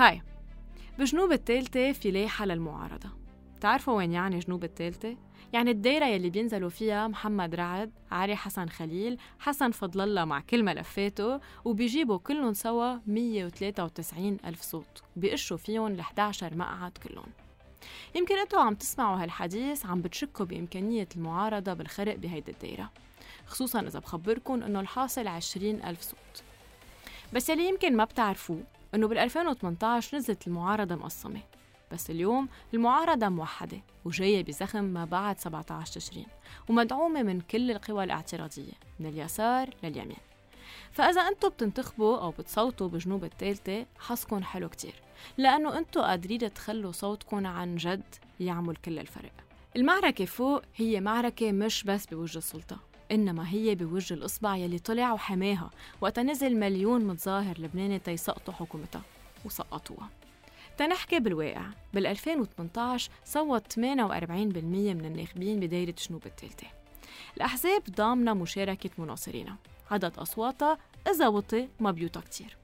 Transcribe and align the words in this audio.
هاي. 0.00 0.22
بجنوب 0.98 1.32
التالتة 1.32 1.92
في 1.92 2.10
لايحة 2.10 2.44
للمعارضة. 2.44 3.08
بتعرفوا 3.56 3.94
وين 3.94 4.12
يعني 4.12 4.38
جنوب 4.38 4.64
التالتة؟ 4.64 5.16
يعني 5.52 5.70
الدايرة 5.70 6.06
يلي 6.06 6.30
بينزلوا 6.30 6.68
فيها 6.70 7.08
محمد 7.08 7.54
رعد، 7.54 7.92
علي 8.10 8.36
حسن 8.36 8.68
خليل، 8.68 9.18
حسن 9.38 9.70
فضل 9.70 10.00
الله 10.00 10.24
مع 10.24 10.40
كل 10.40 10.62
ملفاته 10.62 11.40
وبيجيبوا 11.64 12.18
كلهم 12.18 12.54
سوا 12.54 12.98
193 13.06 14.36
ألف 14.44 14.62
صوت. 14.62 15.02
وبيقشوا 15.16 15.56
فيهم 15.56 15.88
ل 15.88 16.00
11 16.00 16.56
مقعد 16.56 16.98
كلهم. 16.98 17.28
يمكن 18.14 18.38
أنتوا 18.38 18.60
عم 18.60 18.74
تسمعوا 18.74 19.22
هالحديث 19.22 19.86
عم 19.86 20.02
بتشكوا 20.02 20.46
بإمكانية 20.46 21.08
المعارضة 21.16 21.72
بالخرق 21.72 22.16
بهيدي 22.16 22.52
الدايرة 22.52 22.90
خصوصا 23.46 23.80
إذا 23.80 23.98
بخبركن 23.98 24.62
إنه 24.62 24.80
الحاصل 24.80 25.26
20 25.26 25.82
ألف 25.82 26.00
صوت. 26.00 26.42
بس 27.32 27.48
يلي 27.48 27.68
يمكن 27.68 27.96
ما 27.96 28.04
بتعرفوه 28.04 28.62
إنه 28.94 29.08
بال 29.08 29.18
2018 29.18 30.16
نزلت 30.16 30.46
المعارضة 30.46 30.94
مقسمة. 30.94 31.40
بس 31.92 32.10
اليوم 32.10 32.48
المعارضة 32.74 33.28
موحدة 33.28 33.80
وجاية 34.04 34.44
بزخم 34.44 34.84
ما 34.84 35.04
بعد 35.04 35.38
17 35.38 35.92
تشرين 35.92 36.26
ومدعومة 36.68 37.22
من 37.22 37.40
كل 37.40 37.70
القوى 37.70 38.04
الاعتراضية 38.04 38.72
من 39.00 39.06
اليسار 39.06 39.70
لليمين. 39.82 40.16
فإذا 40.92 41.20
أنتم 41.20 41.48
بتنتخبوا 41.48 42.18
أو 42.18 42.30
بتصوتوا 42.30 42.88
بجنوب 42.88 43.24
الثالثة 43.24 43.86
حظكم 43.98 44.42
حلو 44.42 44.68
كتير 44.68 44.94
لأنه 45.38 45.78
أنتم 45.78 46.00
قادرين 46.00 46.54
تخلوا 46.54 46.92
صوتكم 46.92 47.46
عن 47.46 47.76
جد 47.76 48.14
يعمل 48.40 48.76
كل 48.76 48.98
الفرق. 48.98 49.32
المعركة 49.76 50.24
فوق 50.24 50.62
هي 50.76 51.00
معركة 51.00 51.52
مش 51.52 51.84
بس 51.84 52.06
بوجه 52.06 52.38
السلطة. 52.38 52.89
إنما 53.10 53.50
هي 53.50 53.74
بوجه 53.74 54.14
الإصبع 54.14 54.56
يلي 54.56 54.78
طلع 54.78 55.12
وحماها 55.12 55.70
وقت 56.00 56.18
نزل 56.18 56.56
مليون 56.56 57.04
متظاهر 57.04 57.60
لبناني 57.60 57.98
تيسقطوا 57.98 58.54
حكومتها 58.54 59.02
وسقطوها. 59.44 60.08
تنحكي 60.78 61.20
بالواقع 61.20 61.66
بال 61.94 62.06
2018 62.06 63.10
صوت 63.24 63.72
48% 63.72 63.78
من 63.78 65.04
الناخبين 65.04 65.60
بدايرة 65.60 65.94
جنوب 66.08 66.26
الثالثة 66.26 66.66
الأحزاب 67.36 67.82
ضامنة 67.90 68.34
مشاركة 68.34 68.90
مناصرينها. 68.98 69.56
عدد 69.90 70.18
أصواتها 70.18 70.78
إذا 71.10 71.28
وطي 71.28 71.68
ما 71.80 71.90
بيوتا 71.90 72.20
كتير. 72.20 72.56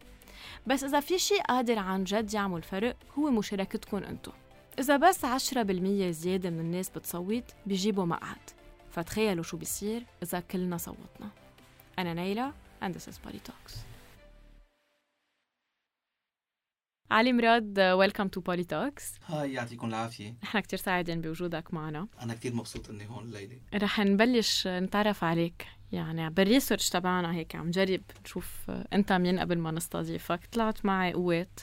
بس 0.67 0.85
إذا 0.85 1.01
في 1.01 1.19
شيء 1.19 1.43
قادر 1.43 1.79
عن 1.79 2.05
جد 2.05 2.35
يعمل 2.35 2.63
فرق 2.63 2.97
هو 3.19 3.31
مشاركتكم 3.31 3.97
أنتو. 3.97 4.31
إذا 4.79 4.97
بس 4.97 5.25
10% 5.25 6.11
زيادة 6.11 6.51
من 6.51 6.61
الناس 6.61 6.91
بتصوت 6.91 7.45
بيجيبوا 7.67 8.05
مقعد. 8.05 8.56
فتخيلوا 8.97 9.43
شو 9.43 9.57
بيصير 9.57 10.07
إذا 10.23 10.41
كلنا 10.41 10.77
صوتنا. 10.77 11.31
أنا 11.99 12.15
نايلة 12.15 12.53
and 12.83 12.95
this 12.95 13.13
is 13.13 13.29
Poli 13.29 13.39
Talks. 13.49 13.77
علي 17.11 17.33
مراد 17.33 17.81
welcome 17.81 18.29
to 18.29 18.41
Poli 18.41 18.65
Talks 18.65 19.15
hi 19.27 19.53
يعطيكم 19.53 19.89
العافية. 19.89 20.37
نحن 20.43 20.61
كتير 20.61 20.79
سعيدين 20.79 21.21
بوجودك 21.21 21.75
معنا. 21.75 22.09
أنا 22.21 22.35
كتير 22.35 22.55
مبسوط 22.55 22.91
إني 22.91 23.09
هون 23.09 23.25
الليلة. 23.25 23.61
رح 23.75 24.01
نبلش 24.01 24.67
نتعرف 24.67 25.25
عليك. 25.25 25.67
يعني 25.93 26.31
بال 26.31 26.43
research 26.43 26.89
تبعنا 26.89 27.35
هيك 27.35 27.57
عم 27.57 27.71
جرب 27.71 28.03
نشوف 28.25 28.71
أنت 28.71 29.13
مين 29.13 29.39
قبل 29.39 29.59
ما 29.59 29.71
نستضيفك. 29.71 30.47
طلعت 30.53 30.85
معي 30.85 31.13
قوات 31.13 31.61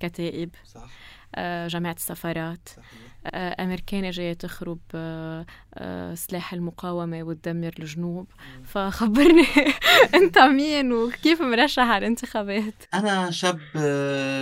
كتائب 0.00 0.54
صح. 0.64 0.90
آه، 1.34 1.68
جامعة 1.68 1.92
السفارات. 1.92 2.68
صحيح. 2.68 3.09
آه، 3.26 3.64
أمريكانة 3.64 4.10
جاية 4.10 4.32
تخرب 4.32 4.80
آه، 4.94 5.46
آه، 5.74 6.14
سلاح 6.14 6.52
المقاومة 6.52 7.22
وتدمر 7.22 7.72
الجنوب. 7.78 8.26
فخبرني 8.64 9.46
أنت 10.14 10.38
مين 10.38 10.92
وكيف 10.92 11.42
مرشح 11.42 11.82
على 11.82 11.98
الانتخابات؟ 11.98 12.74
أنا 12.94 13.30
شاب 13.30 13.60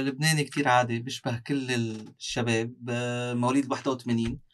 لبناني 0.07 0.45
كتير 0.45 0.69
عادي 0.69 0.99
بشبه 0.99 1.39
كل 1.39 1.71
الشباب 1.71 2.75
مواليد 3.37 3.71
81 3.71 4.48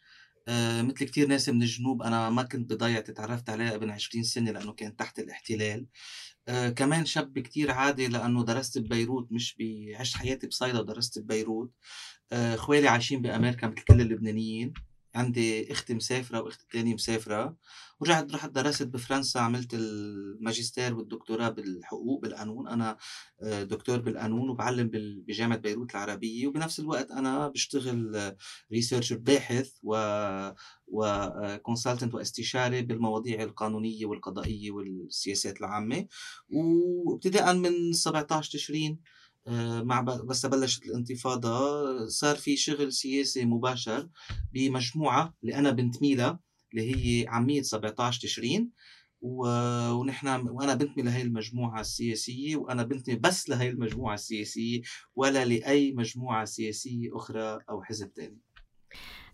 آه، 0.47 0.81
مثل 0.81 1.05
كتير 1.05 1.27
ناس 1.27 1.49
من 1.49 1.61
الجنوب 1.61 2.01
أنا 2.03 2.29
ما 2.29 2.43
كنت 2.43 2.73
بضيع 2.73 2.99
تعرفت 3.01 3.49
عليها 3.49 3.71
قبل 3.71 3.91
20 3.91 4.23
سنة 4.23 4.51
لأنه 4.51 4.73
كان 4.73 4.95
تحت 4.95 5.19
الاحتلال. 5.19 5.87
آه، 6.47 6.69
كمان 6.69 7.05
شاب 7.05 7.39
كتير 7.39 7.71
عادي 7.71 8.07
لأنه 8.07 8.45
درست 8.45 8.77
ببيروت 8.79 9.31
مش 9.31 9.57
عشت 9.95 10.17
حياتي 10.17 10.47
بصيدا 10.47 10.79
ودرست 10.79 11.19
ببيروت. 11.19 11.73
آه، 12.31 12.55
خوالي 12.55 12.87
عايشين 12.87 13.21
بأمريكا 13.21 13.67
مثل 13.67 13.83
كل 13.83 14.01
اللبنانيين. 14.01 14.73
عندي 15.15 15.71
أختي 15.71 15.93
مسافرة 15.93 16.41
وأختي 16.41 16.63
الثانية 16.63 16.93
مسافرة 16.93 17.55
ورجعت 17.99 18.31
رحت 18.31 18.49
درست 18.49 18.83
بفرنسا 18.83 19.39
عملت 19.39 19.73
الماجستير 19.73 20.95
والدكتوراه 20.95 21.49
بالحقوق 21.49 22.21
بالقانون. 22.21 22.67
أنا 22.67 22.97
آه، 23.43 23.63
دكتور 23.63 23.97
بالقانون 23.97 24.49
وبعلم 24.49 24.89
بجامعة 25.27 25.57
بيروت 25.59 25.91
العربية. 25.91 26.47
وبنفس 26.47 26.79
الوقت 26.79 27.11
أنا 27.11 27.47
بشتغل 27.47 28.35
researcher 28.71 29.17
باحث 29.17 29.71
و 29.83 29.95
و 30.87 30.99
consultant 30.99 32.13
واستشاري 32.13 32.81
بالمواضيع 32.81 33.43
القانونية 33.43 34.05
والقضائية 34.05 34.71
والسياسات 34.71 35.59
العامة. 35.59 36.07
وابتداء 36.49 37.53
من 37.53 37.93
17 37.93 38.51
تشرين 38.51 38.91
آه، 38.93 39.14
مع 39.83 40.01
ب- 40.01 40.25
بس 40.27 40.45
بلشت 40.45 40.85
الانتفاضة. 40.85 42.07
صار 42.07 42.35
في 42.35 42.57
شغل 42.57 42.93
سياسي 42.93 43.45
مباشر 43.45 44.09
بمجموعة 44.53 45.33
اللي 45.43 45.55
أنا 45.55 45.71
بنتمي 45.71 46.15
لها 46.15 46.39
اللي 46.73 46.95
هي 46.95 47.27
عامية 47.27 47.61
17 47.61 48.21
تشرين. 48.21 48.71
ونحن 49.21 50.27
وأنا 50.27 50.73
بنتمي 50.73 51.03
لهي 51.03 51.21
المجموعة 51.21 51.81
السياسية 51.81 52.55
وأنا 52.55 52.83
بنتمي 52.83 53.15
بس 53.15 53.49
لهي 53.49 53.69
المجموعة 53.69 54.13
السياسية 54.13 54.81
ولا 55.15 55.45
لأي 55.45 55.93
مجموعة 55.93 56.45
سياسية 56.45 57.09
أخرى 57.15 57.59
أو 57.69 57.83
حزب 57.83 58.11
ثاني 58.15 58.37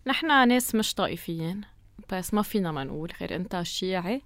نحن 0.06 0.48
ناس 0.48 0.74
مش 0.74 0.94
طائفيين 0.94 1.60
بس 2.12 2.34
ما 2.34 2.42
فينا 2.42 2.72
ما 2.72 2.84
نقول 2.84 3.12
غير 3.20 3.36
أنت 3.36 3.62
شيعي 3.62 4.22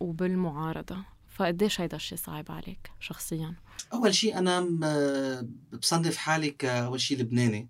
وبالمعارضة. 0.00 1.04
فقديش 1.40 1.80
هيدا 1.80 1.96
الشيء 1.96 2.18
صعب 2.18 2.44
عليك 2.48 2.90
شخصيا؟ 3.00 3.54
أول 3.92 4.14
شيء 4.14 4.38
أنا 4.38 4.60
م- 4.60 5.50
بصنف 5.78 6.16
حالي 6.16 6.50
كأول 6.50 7.00
شيء 7.00 7.18
لبناني. 7.18 7.68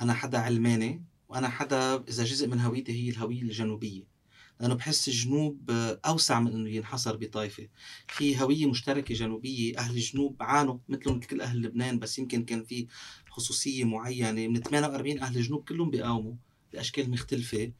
أنا 0.00 0.14
حدا 0.14 0.38
علماني 0.38 1.02
وأنا 1.28 1.48
حدا 1.48 1.94
إذا 2.08 2.24
جزء 2.24 2.48
من 2.48 2.60
هويتي 2.60 2.92
هي 2.92 3.08
الهوية 3.10 3.42
الجنوبية. 3.42 4.02
لأنه 4.60 4.74
بحس 4.74 5.08
الجنوب 5.08 5.70
أوسع 6.06 6.40
من 6.40 6.52
إنه 6.52 6.70
ينحصر 6.70 7.16
بطائفة. 7.16 7.68
في 8.08 8.40
هوية 8.40 8.66
مشتركة 8.66 9.14
جنوبية 9.14 9.78
أهل 9.78 9.94
الجنوب 9.94 10.36
عانوا 10.40 10.78
مثلهم 10.88 11.16
مثل 11.16 11.26
كل 11.26 11.40
أهل 11.40 11.62
لبنان 11.62 11.98
بس 11.98 12.18
يمكن 12.18 12.44
كان 12.44 12.64
في 12.64 12.86
خصوصية 13.30 13.84
معينة. 13.84 14.48
من 14.48 14.60
48 14.62 15.20
أهل 15.20 15.36
الجنوب 15.36 15.64
كلهم 15.68 15.90
بيقاوموا 15.90 16.34
بأشكال 16.72 17.10
مختلفة. 17.10 17.72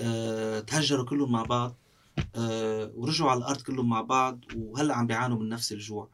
أه، 0.00 0.60
تهجروا 0.60 1.04
كلهم 1.06 1.32
مع 1.32 1.42
بعض. 1.42 1.76
أه، 2.36 2.92
ورجعوا 2.94 3.30
على 3.30 3.38
الأرض 3.38 3.60
كلهم 3.62 3.88
مع 3.88 4.00
بعض 4.00 4.44
وهلأ 4.56 4.94
عم 4.96 5.06
بيعانوا 5.06 5.38
من 5.38 5.48
نفس 5.48 5.72
الجوع. 5.72 6.08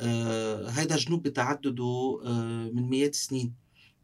آه، 0.00 0.68
هيدا 0.70 0.96
جنوب 0.96 1.22
بتعدده 1.22 2.20
آه، 2.24 2.70
من 2.74 2.88
مئات 2.90 3.10
السنين. 3.14 3.54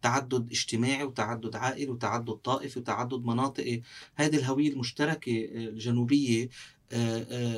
تعدد 0.02 0.50
اجتماعي 0.50 1.04
وتعدد 1.04 1.56
عائلي 1.56 1.90
وتعدد 1.90 2.30
طائفي 2.32 2.78
وتعدد 2.78 3.24
مناطقي. 3.24 3.82
هذه 4.14 4.36
الهوية 4.36 4.72
المشتركة 4.72 5.32
آه، 5.32 5.68
الجنوبية 5.68 6.44
آه، 6.44 6.46
آه، 6.46 6.48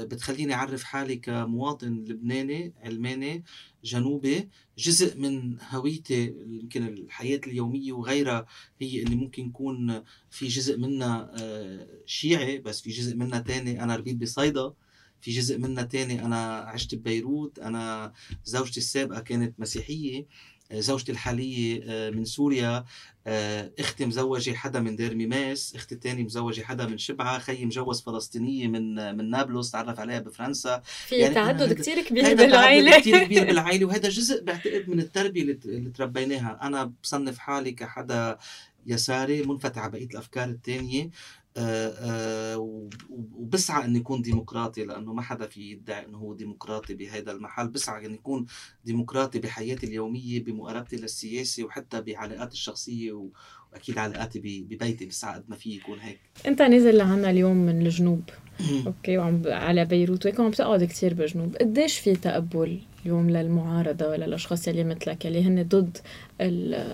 بتخليني 0.05 0.55
أعرف 0.55 0.83
حالي 0.83 1.17
كمواطن 1.17 2.05
لبناني 2.09 2.75
علماني 2.83 3.45
جنوبي. 3.85 4.49
جزء 4.79 5.19
من 5.19 5.57
هويتي 5.71 6.35
يمكن 6.47 6.87
الحياة 6.87 7.41
اليومية 7.47 7.93
وغيرها 7.93 8.47
هي 8.81 9.03
اللي 9.03 9.17
ممكن 9.17 9.47
يكون 9.47 10.03
في 10.31 10.47
جزء 10.49 10.79
منها 10.79 11.31
آه، 11.41 11.89
شيعي 12.07 12.59
بس 12.59 12.81
في 12.81 12.91
جزء 12.91 13.17
منها 13.17 13.39
تاني 13.39 13.83
أنا 13.83 13.97
ربيت 13.97 14.17
بصيدا. 14.17 14.73
في 15.21 15.31
جزء 15.31 15.59
منها 15.59 15.83
تاني 15.83 16.25
أنا 16.25 16.57
عشت 16.59 16.95
ببيروت. 16.95 17.59
أنا 17.59 18.13
زوجتي 18.45 18.81
السابقة 18.81 19.21
كانت 19.21 19.61
مسيحية. 19.61 20.21
آه، 20.21 20.27
زوجتي 20.73 21.13
الحالية 21.13 21.83
آه، 21.89 22.11
من 22.11 22.25
سوريا 22.25 22.85
آه، 23.27 23.73
أختي 23.79 24.07
مزوجة 24.07 24.55
حدا 24.55 24.81
من 24.81 24.97
دير 24.97 25.15
ميماس 25.15 25.75
أختي 25.75 25.95
الثانية 25.95 26.25
مزوجة 26.25 26.63
حدا 26.63 26.87
من 26.87 26.99
شبعة 26.99 27.39
خيي 27.39 27.65
مجوز 27.67 28.03
فلسطينية 28.03 28.69
من 28.69 29.17
من 29.17 29.31
نابلس 29.31 29.71
تعرف 29.71 30.01
عليها 30.01 30.19
بفرنسا. 30.21 30.83
في 31.07 31.15
يعني 31.17 31.35
تعدد 31.35 31.73
كتير 31.73 32.01
كبير 32.03 32.35
بالعائلة 32.35 33.01
كتير 33.01 33.25
كبير 33.25 33.45
بالعائلة 33.45 33.87
وهذا 33.87 34.09
جزء 34.09 34.45
بعتقد 34.45 34.85
من 34.89 35.01
التربية 35.01 35.43
اللي 35.43 35.91
تربيناها. 35.91 36.59
أنا 36.63 36.93
بصنف 37.03 37.39
حالي 37.39 37.73
كحدا 37.73 38.39
يساري 38.87 39.43
منفتح 39.43 39.79
على 39.83 39.93
بقية 39.93 40.07
الأفكار 40.07 40.49
التانية. 40.49 41.03
آه، 41.05 41.09
آه، 41.09 41.11
و- 41.11 41.46
وبسعى 43.11 43.85
اني 43.85 43.99
اكون 43.99 44.23
ديمقراطي 44.23 44.85
لأنه 44.85 45.13
ما 45.13 45.23
حدا 45.23 45.47
في 45.47 45.71
يدعي 45.71 46.07
إنه 46.07 46.19
هو 46.19 46.35
ديمقراطي 46.35 46.95
بهذا 46.95 47.33
المحل. 47.33 47.69
بسعى 47.69 48.07
اني 48.07 48.15
اكون 48.15 48.47
ديمقراطي 48.85 49.39
بحياتي 49.39 49.87
اليومية 49.87 50.45
بمقاربتي 50.45 50.97
للسياسة 50.97 51.65
وحتى 51.65 52.01
بعلاقاتي 52.01 52.53
الشخصية 52.53 53.13
و- 53.13 53.29
وأكيد 53.73 53.99
علاقاتي 53.99 54.39
ب- 54.41 54.69
ببيتي 54.69 55.07
بسعى 55.07 55.35
قد 55.35 55.45
ما 55.49 55.57
في 55.57 55.71
يكون 55.77 55.99
هيك. 55.99 56.21
أنت 56.47 56.63
نازل 56.63 56.97
لعنا 56.97 57.31
اليوم 57.31 57.57
من 57.57 57.83
الجنوب. 57.87 58.23
أوكي 58.87 59.19
وعم 59.19 59.43
على 59.47 59.85
بيروت. 59.85 60.27
وهيك 60.27 60.39
وعم 60.39 60.51
تقعد 60.51 60.85
كتير 60.85 61.15
بالجنوب. 61.15 61.57
قديش 61.57 61.99
في 61.99 62.17
تقبل 62.17 62.81
اليوم 63.07 63.31
للمعارضة 63.31 64.17
للأشخاص 64.17 64.69
يلي 64.69 64.85
مثلك 64.85 65.25
يلي 65.25 65.43
هن 65.45 65.69
ضد 65.69 65.99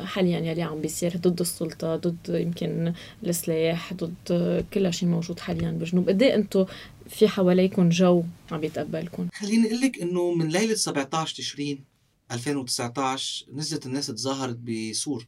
حاليا 0.04 0.38
يلي 0.40 0.62
عم 0.62 0.80
بيصير 0.80 1.16
ضد 1.16 1.40
السلطة 1.40 1.96
ضد 1.96 2.28
يمكن 2.28 2.92
السلاح 3.26 3.94
ضد 3.94 4.64
كل 4.74 4.92
شيء 4.94 5.08
موجود 5.08 5.40
حاليا 5.40 5.70
بجنوب 5.70 6.08
قد 6.08 6.22
إيه 6.22 6.34
أنتم 6.34 6.64
في 7.08 7.28
حواليكم 7.28 7.88
جو 7.88 8.24
عم 8.50 8.64
يتقبلكم 8.64 9.28
خليني 9.34 9.66
أقول 9.66 9.80
لك 9.80 10.02
إنه 10.02 10.34
من 10.34 10.48
ليلة 10.48 10.74
17 10.74 11.36
تشرين 11.36 11.84
2019 12.32 13.46
نزلت 13.52 13.86
الناس 13.86 14.06
تظاهرت 14.06 14.56
بسور 14.56 15.26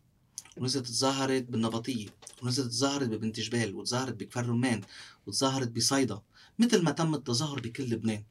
ونزلت 0.56 0.86
تظاهرت 0.86 1.42
بالنبطية 1.42 2.06
ونزلت 2.42 2.66
تظاهرت 2.66 3.08
ببنت 3.08 3.40
جبال 3.40 3.74
وتظاهرت 3.74 4.14
بكفر 4.14 4.46
رمان 4.46 4.80
وتظاهرت 5.26 5.68
بصيدا 5.68 6.20
مثل 6.58 6.82
ما 6.82 6.90
تم 6.90 7.14
التظاهر 7.14 7.60
بكل 7.60 7.84
لبنان. 7.84 8.22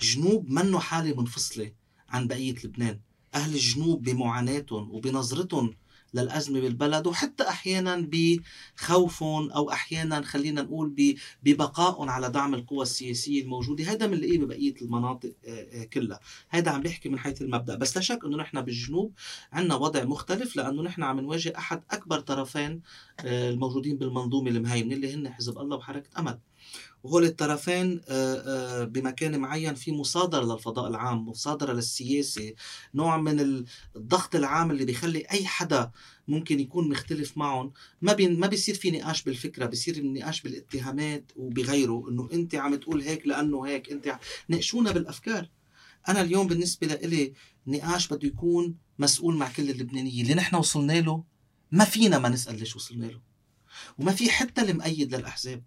جنوب 0.00 0.50
منه 0.50 0.78
حالة 0.78 1.14
منفصلة 1.20 1.72
عن 2.10 2.26
بقية 2.26 2.54
لبنان. 2.64 3.00
أهل 3.34 3.54
الجنوب 3.54 4.02
بمعاناتهم 4.02 4.90
وبنظرتهم 4.90 5.74
للأزمة 6.14 6.60
بالبلد 6.60 7.06
وحتى 7.06 7.48
أحيانا 7.48 8.08
بخوفهم 8.12 9.50
أو 9.50 9.70
أحيانا 9.70 10.22
خلينا 10.22 10.62
نقول 10.62 11.16
ببقائهم 11.42 12.10
على 12.10 12.30
دعم 12.30 12.54
القوى 12.54 12.82
السياسية 12.82 13.42
الموجودة. 13.42 13.84
هذا 13.84 14.06
بنلاقيه 14.06 14.38
ببقية 14.38 14.74
المناطق 14.82 15.32
آه، 15.46 15.82
آه، 15.82 15.84
كلها. 15.84 16.20
هذا 16.48 16.70
عم 16.70 16.80
بيحكي 16.80 17.08
من 17.08 17.18
حيث 17.18 17.42
المبدأ. 17.42 17.74
بس 17.74 17.96
لا 17.96 18.02
شك 18.02 18.24
أنه 18.24 18.36
نحن 18.36 18.60
بالجنوب 18.60 19.12
عندنا 19.52 19.74
وضع 19.74 20.04
مختلف 20.04 20.56
لأنه 20.56 20.82
نحن 20.82 21.02
عم 21.02 21.20
نواجه 21.20 21.52
أحد 21.58 21.82
أكبر 21.90 22.20
طرفين 22.20 22.82
آه، 23.20 23.50
الموجودين 23.50 23.96
بالمنظومة 23.98 24.50
المهيمنة 24.50 24.94
اللي 24.94 25.14
هن 25.14 25.28
حزب 25.32 25.58
الله 25.58 25.76
وحركة 25.76 26.08
أمل 26.18 26.38
وهول 27.02 27.24
الطرفين 27.24 28.00
بمكان 28.84 29.40
معين 29.40 29.74
في 29.74 29.92
مصادرة 29.92 30.52
للفضاء 30.52 30.88
العام 30.88 31.28
مصادرة 31.28 31.72
للسياسة 31.72 32.52
نوع 32.94 33.16
من 33.16 33.64
الضغط 33.96 34.34
العام 34.36 34.70
اللي 34.70 34.84
بيخلي 34.84 35.18
أي 35.18 35.46
حدا 35.46 35.90
ممكن 36.28 36.60
يكون 36.60 36.88
مختلف 36.88 37.38
معهم. 37.38 37.72
ما 38.02 38.12
بي 38.12 38.28
ما 38.28 38.46
بيصير 38.46 38.74
في 38.74 38.90
نقاش 38.90 39.22
بالفكرة 39.22 39.66
بيصير 39.66 39.96
النقاش 39.96 40.42
بالاتهامات 40.42 41.32
وبغيره 41.36 42.04
إنه 42.08 42.28
أنت 42.32 42.54
عم 42.54 42.74
تقول 42.74 43.02
هيك 43.02 43.26
لأنه 43.26 43.66
هيك 43.66 43.92
أنت 43.92 44.18
ناقشونا 44.48 44.92
بالأفكار. 44.92 45.48
أنا 46.08 46.20
اليوم 46.20 46.46
بالنسبة 46.46 46.86
لإلي 46.86 47.32
نقاش 47.66 48.12
بده 48.12 48.28
يكون 48.28 48.76
مسؤول 48.98 49.36
مع 49.36 49.52
كل 49.52 49.70
اللبنانيين. 49.70 50.24
اللي 50.24 50.34
نحن 50.34 50.56
وصلنا 50.56 51.00
له 51.00 51.24
ما 51.72 51.84
فينا 51.84 52.18
ما 52.18 52.28
نسأل 52.28 52.58
ليش 52.58 52.76
وصلنا 52.76 53.06
له. 53.06 53.20
وما 53.98 54.12
في 54.12 54.30
حتى 54.30 54.60
المؤيد 54.60 55.14
للأحزاب. 55.14 55.62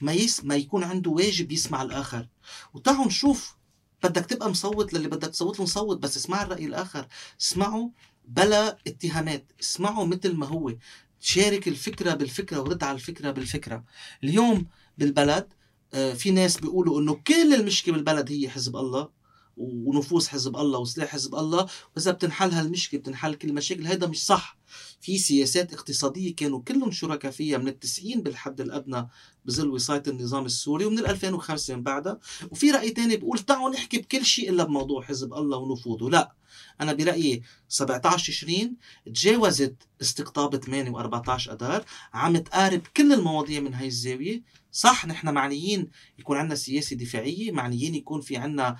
ما 0.00 0.12
يس 0.12 0.44
ما 0.44 0.56
يكون 0.56 0.84
عنده 0.84 1.10
واجب 1.10 1.52
يسمع 1.52 1.82
الآخر. 1.82 2.28
وتعالوا 2.74 3.06
نشوف 3.06 3.56
بدك 4.02 4.26
تبقى 4.26 4.50
مصوت 4.50 4.92
للي 4.94 5.08
بدك 5.08 5.28
تصوت 5.28 5.58
له 5.58 5.62
مصوت 5.64 5.98
بس 5.98 6.16
اسمع 6.16 6.42
الرأي 6.42 6.66
الآخر. 6.66 7.06
اسمعوا 7.40 7.88
بلا 8.28 8.78
اتهامات 8.86 9.52
اسمعوا 9.60 10.06
مثل 10.06 10.34
ما 10.34 10.46
هو. 10.46 10.74
شارك 11.20 11.68
الفكرة 11.68 12.14
بالفكرة 12.14 12.60
ورد 12.60 12.84
على 12.84 12.94
الفكرة 12.94 13.30
بالفكرة. 13.30 13.84
اليوم 14.24 14.66
بالبلد 14.98 15.52
آه، 15.94 16.14
في 16.14 16.30
ناس 16.30 16.56
بيقولوا 16.56 17.00
إنه 17.00 17.14
كل 17.14 17.54
المشكلة 17.54 17.94
بالبلد 17.94 18.32
هي 18.32 18.48
حزب 18.48 18.76
الله 18.76 19.08
ونفوذ 19.56 20.28
حزب 20.28 20.56
الله 20.56 20.78
وسلاح 20.78 21.08
حزب 21.08 21.34
الله. 21.34 21.68
وإذا 21.96 22.10
بتنحل 22.10 22.50
هالمشكلة 22.50 23.00
بتنحل 23.00 23.34
كل 23.34 23.48
المشاكل 23.48 23.86
هذا 23.86 24.06
مش 24.06 24.24
صح. 24.26 24.58
في 25.00 25.18
سياسات 25.18 25.72
اقتصادية 25.72 26.34
كانوا 26.34 26.60
كلهم 26.60 26.90
شركاء 26.90 27.30
فيها 27.30 27.58
من 27.58 27.68
التسعين 27.68 28.22
بالحد 28.22 28.60
الأدنى 28.60 29.08
بظل 29.44 29.70
وصايه 29.70 30.02
النظام 30.08 30.46
السوري 30.46 30.84
ومن 30.84 30.98
2005 30.98 31.76
من 31.76 31.82
بعدها. 31.82 32.18
وفي 32.50 32.70
رأي 32.70 32.90
تاني 32.90 33.16
بيقول 33.16 33.38
تعالوا 33.38 33.70
نحكي 33.70 33.98
بكل 33.98 34.24
شيء 34.24 34.50
إلا 34.50 34.64
بموضوع 34.64 35.02
حزب 35.02 35.34
الله 35.34 35.58
ونفوذه. 35.58 36.10
لا 36.10 36.32
أنا 36.80 36.92
برأيي 36.92 37.42
17 37.68 38.32
تشرين 38.32 38.76
تجاوزت 39.06 39.74
استقطاب 40.02 40.56
8 40.56 40.90
و14 40.92 41.28
اذار 41.28 41.84
عم 42.14 42.36
تقارب 42.36 42.82
كل 42.96 43.12
المواضيع 43.12 43.60
من 43.60 43.74
هاي 43.74 43.86
الزاوية. 43.86 44.42
صح 44.72 45.06
نحن 45.06 45.28
معنيين 45.28 45.88
يكون 46.18 46.36
عندنا 46.36 46.54
سياسة 46.54 46.96
دفاعية 46.96 47.52
معنيين 47.52 47.94
يكون 47.94 48.20
في 48.20 48.36
عندنا 48.36 48.76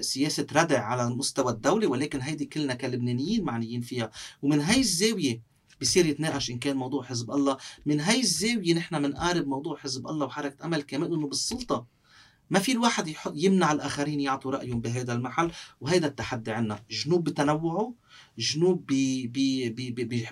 سياسة 0.00 0.46
ردع 0.52 0.82
على 0.82 1.04
المستوى 1.04 1.52
الدولي 1.52 1.86
ولكن 1.86 2.20
هيدي 2.20 2.44
كلنا 2.44 2.74
كلبنانيين 2.74 3.44
معنيين 3.44 3.80
فيها. 3.80 4.10
ومن 4.42 4.60
هاي 4.60 4.80
الزاوية 4.98 5.42
بصير 5.80 6.06
يتناقش 6.06 6.50
إن 6.50 6.58
كان 6.58 6.76
موضوع 6.76 7.02
حزب 7.02 7.30
الله. 7.30 7.56
من 7.86 8.00
هاي 8.00 8.20
الزاوية 8.20 8.74
نحن 8.74 9.02
بنقارب 9.02 9.46
موضوع 9.46 9.76
حزب 9.76 10.06
الله 10.06 10.26
وحركة 10.26 10.64
أمل 10.66 10.82
كمان 10.82 11.12
إنه 11.12 11.26
بالسلطة 11.26 11.86
ما 12.50 12.58
في 12.58 12.72
الواحد 12.72 13.14
يمنع 13.34 13.72
الآخرين 13.72 14.20
يعطوا 14.20 14.50
رأيهم 14.50 14.80
بهذا 14.80 15.12
المحل 15.12 15.50
وهذا 15.80 16.06
التحدي 16.06 16.50
عنا. 16.50 16.84
جنوب 16.90 17.24
بتنوعه 17.24 17.94
جنوب 18.38 18.86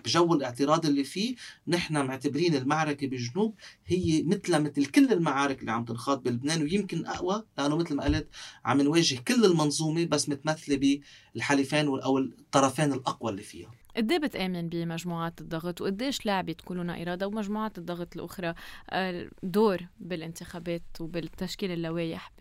بجو 0.05 0.35
الاعتراض 0.35 0.87
اللي 0.87 1.05
فيه. 1.05 1.35
نحن 1.69 2.07
معتبرين 2.07 2.55
المعركة 2.55 3.07
بجنوب 3.07 3.55
هي 3.87 4.23
مثل 4.23 4.59
مثل 4.59 4.87
كل 4.87 5.13
المعارك 5.13 5.61
اللي 5.61 5.73
عم 5.73 5.85
تنخاض 5.85 6.23
بلبنان 6.23 6.63
ويمكن 6.63 7.07
أقوى 7.07 7.45
لأنه 7.59 7.77
مثل 7.77 7.95
ما 7.95 8.05
قلت 8.05 8.29
عم 8.65 8.81
نواجه 8.81 9.19
كل 9.29 9.45
المنظومة 9.45 10.05
بس 10.05 10.29
متمثلة 10.29 11.01
بالحليفين 11.35 11.87
أو 11.87 12.19
الطرفين 12.19 12.93
الأقوى 12.93 13.31
اللي 13.31 13.43
فيها. 13.43 13.71
قد 13.97 14.13
إيه 14.13 14.19
بتآمن 14.19 14.69
بمجموعات 14.69 15.41
الضغط 15.41 15.81
وقديش 15.81 16.27
لعبت 16.27 16.61
كلنا 16.61 17.03
إرادة 17.03 17.27
ومجموعات 17.27 17.79
الضغط 17.79 18.17
الأخرى 18.17 18.55
آه، 18.91 19.29
دور 19.43 19.87
بالانتخابات 20.01 20.83
وبالتشكيل 21.01 21.71
اللوائح 21.71 22.33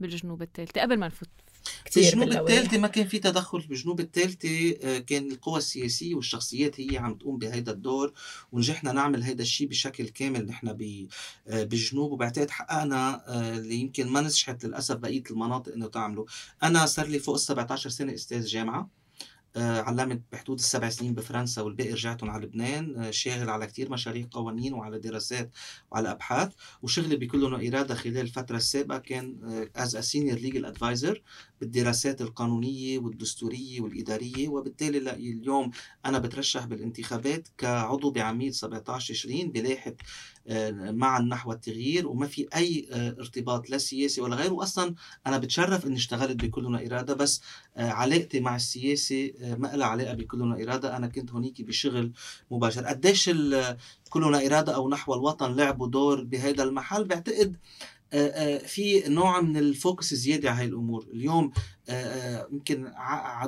بالجنوب 0.00 0.42
الثالثة 0.42 0.80
قبل 0.80 0.96
ما 0.96 1.06
نفوت 1.06 1.28
كثير 1.84 2.18
بالجنوب 2.18 2.48
الثالثة 2.48 2.78
ما 2.78 2.88
كان 2.88 3.06
في 3.06 3.18
تدخل 3.18 3.60
بالجنوب 3.60 4.00
الثالثة 4.00 4.76
آه، 4.82 4.98
كان 4.98 5.32
القوى 5.32 5.58
السياسية 5.58 6.14
والشخصيات 6.14 6.80
هي 6.80 6.98
عم 6.98 7.14
تقوم 7.14 7.38
بهيدا 7.38 7.72
الدور 7.72 8.12
ونجحنا 8.52 8.92
نعمل 8.92 9.22
هيدا 9.22 9.42
الشيء 9.42 9.68
بشكل 9.68 10.08
كامل 10.08 10.46
نحن 10.46 10.68
آه، 10.68 11.62
بالجنوب 11.64 12.12
وبعتقد 12.12 12.50
حققنا 12.50 13.22
اللي 13.56 13.74
يمكن 13.74 14.08
ما 14.08 14.20
نجحت 14.20 14.64
للأسف 14.64 14.96
بقية 14.96 15.22
المناطق 15.30 15.72
إنه 15.72 15.86
تعمله. 15.86 16.26
أنا 16.62 16.86
صار 16.86 17.06
لي 17.06 17.18
فوق 17.18 17.34
ال 17.34 17.40
17 17.40 17.90
سنة 17.90 18.14
أستاذ 18.14 18.46
جامعة. 18.46 18.80
آه، 18.80 18.97
علمت 19.56 20.22
بحدود 20.32 20.58
السبع 20.58 20.88
سنين 20.88 21.14
بفرنسا 21.14 21.62
والباقي 21.62 21.92
رجعتهم 21.92 22.30
على 22.30 22.46
لبنان. 22.46 22.96
آه، 22.96 23.10
شاغل 23.10 23.50
على 23.50 23.66
كتير 23.66 23.90
مشاريع 23.90 24.26
قوانين 24.30 24.72
وعلى 24.74 24.98
دراسات 24.98 25.50
وعلى 25.90 26.10
أبحاث. 26.10 26.52
وشغلي 26.82 27.16
بكل 27.16 27.68
إرادة 27.68 27.94
خلال 27.94 28.18
الفترة 28.18 28.56
السابقة 28.56 28.98
كان 28.98 29.36
as 29.76 29.96
senior 29.96 30.38
legal 30.38 30.64
advisor 30.66 31.22
بالدراسات 31.60 32.20
القانونية 32.22 32.98
والدستورية 32.98 33.80
والإدارية. 33.80 34.48
وبالتالي 34.48 34.98
اليوم 35.12 35.70
أنا 36.06 36.18
بترشح 36.18 36.64
بالانتخابات 36.64 37.48
كعضو 37.58 38.10
بعميد 38.10 38.52
17 38.52 39.14
20 39.14 39.50
بلاحق 39.52 39.92
آه، 39.92 39.94
معا 40.90 41.20
نحو 41.20 41.52
التغيير 41.52 42.08
وما 42.08 42.26
في 42.26 42.48
أي 42.56 42.88
ارتباط 42.92 43.70
لا 43.70 43.78
سياسي 43.78 44.20
ولا 44.20 44.36
غيره. 44.36 44.52
واصلا 44.52 44.94
أنا 45.26 45.38
بتشرف 45.38 45.86
إني 45.86 45.96
اشتغلت 45.96 46.44
بكلنا 46.44 46.86
إرادة 46.86 47.14
بس 47.14 47.42
علاقتي 47.76 48.40
مع 48.40 48.56
السياسة 48.56 49.32
ما 49.40 49.76
لها 49.76 49.86
علاقة 49.86 50.14
بكلنا 50.14 50.62
إرادة. 50.62 50.96
أنا 50.96 51.06
كنت 51.06 51.30
هونيك 51.30 51.62
بشغل 51.62 52.12
مباشر. 52.50 52.84
قديش 52.84 53.30
كلنا 54.10 54.46
إرادة 54.46 54.74
أو 54.74 54.88
نحو 54.88 55.14
الوطن 55.14 55.56
لعبوا 55.56 55.88
دور 55.88 56.24
بهذا 56.24 56.62
المحل؟ 56.62 57.04
بعتقد 57.04 57.56
في 58.66 59.02
نوع 59.08 59.40
من 59.40 59.56
الفوكس 59.56 60.14
زياده 60.14 60.50
على 60.50 60.58
هاي 60.58 60.66
الأمور. 60.66 61.06
اليوم 61.12 61.52
يمكن 62.52 62.92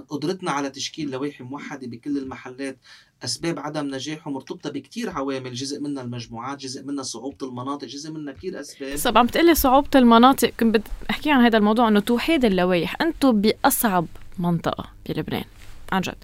قدرتنا 0.08 0.50
على 0.50 0.70
تشكيل 0.70 1.10
لوائح 1.10 1.40
موحدة 1.40 1.86
بكل 1.86 2.18
المحلات 2.18 2.78
أسباب 3.24 3.58
عدم 3.58 3.94
نجاحه 3.94 4.30
مرتبطه 4.30 4.70
بكثير 4.70 5.10
عوامل 5.10 5.54
جزء 5.54 5.80
منها 5.80 6.02
المجموعات 6.02 6.58
جزء 6.58 6.82
منها 6.82 7.02
صعوبة 7.02 7.48
المناطق 7.48 7.86
جزء 7.88 8.10
منها 8.12 8.32
كثير 8.32 8.60
أسباب. 8.60 8.98
طب 8.98 9.18
عم 9.18 9.26
تقلي 9.26 9.54
صعوبة 9.54 9.88
المناطق. 9.94 10.48
كنت 10.48 10.74
بدي 10.74 10.90
احكي 11.10 11.30
عن 11.30 11.40
هذا 11.40 11.58
الموضوع 11.58 11.88
إنه 11.88 12.00
توحيد 12.00 12.44
اللوائح 12.44 13.02
أنتم 13.02 13.40
بأصعب 13.40 14.06
منطقة 14.38 14.90
بلبنان. 15.08 15.44
عن 15.92 16.00
جد. 16.00 16.14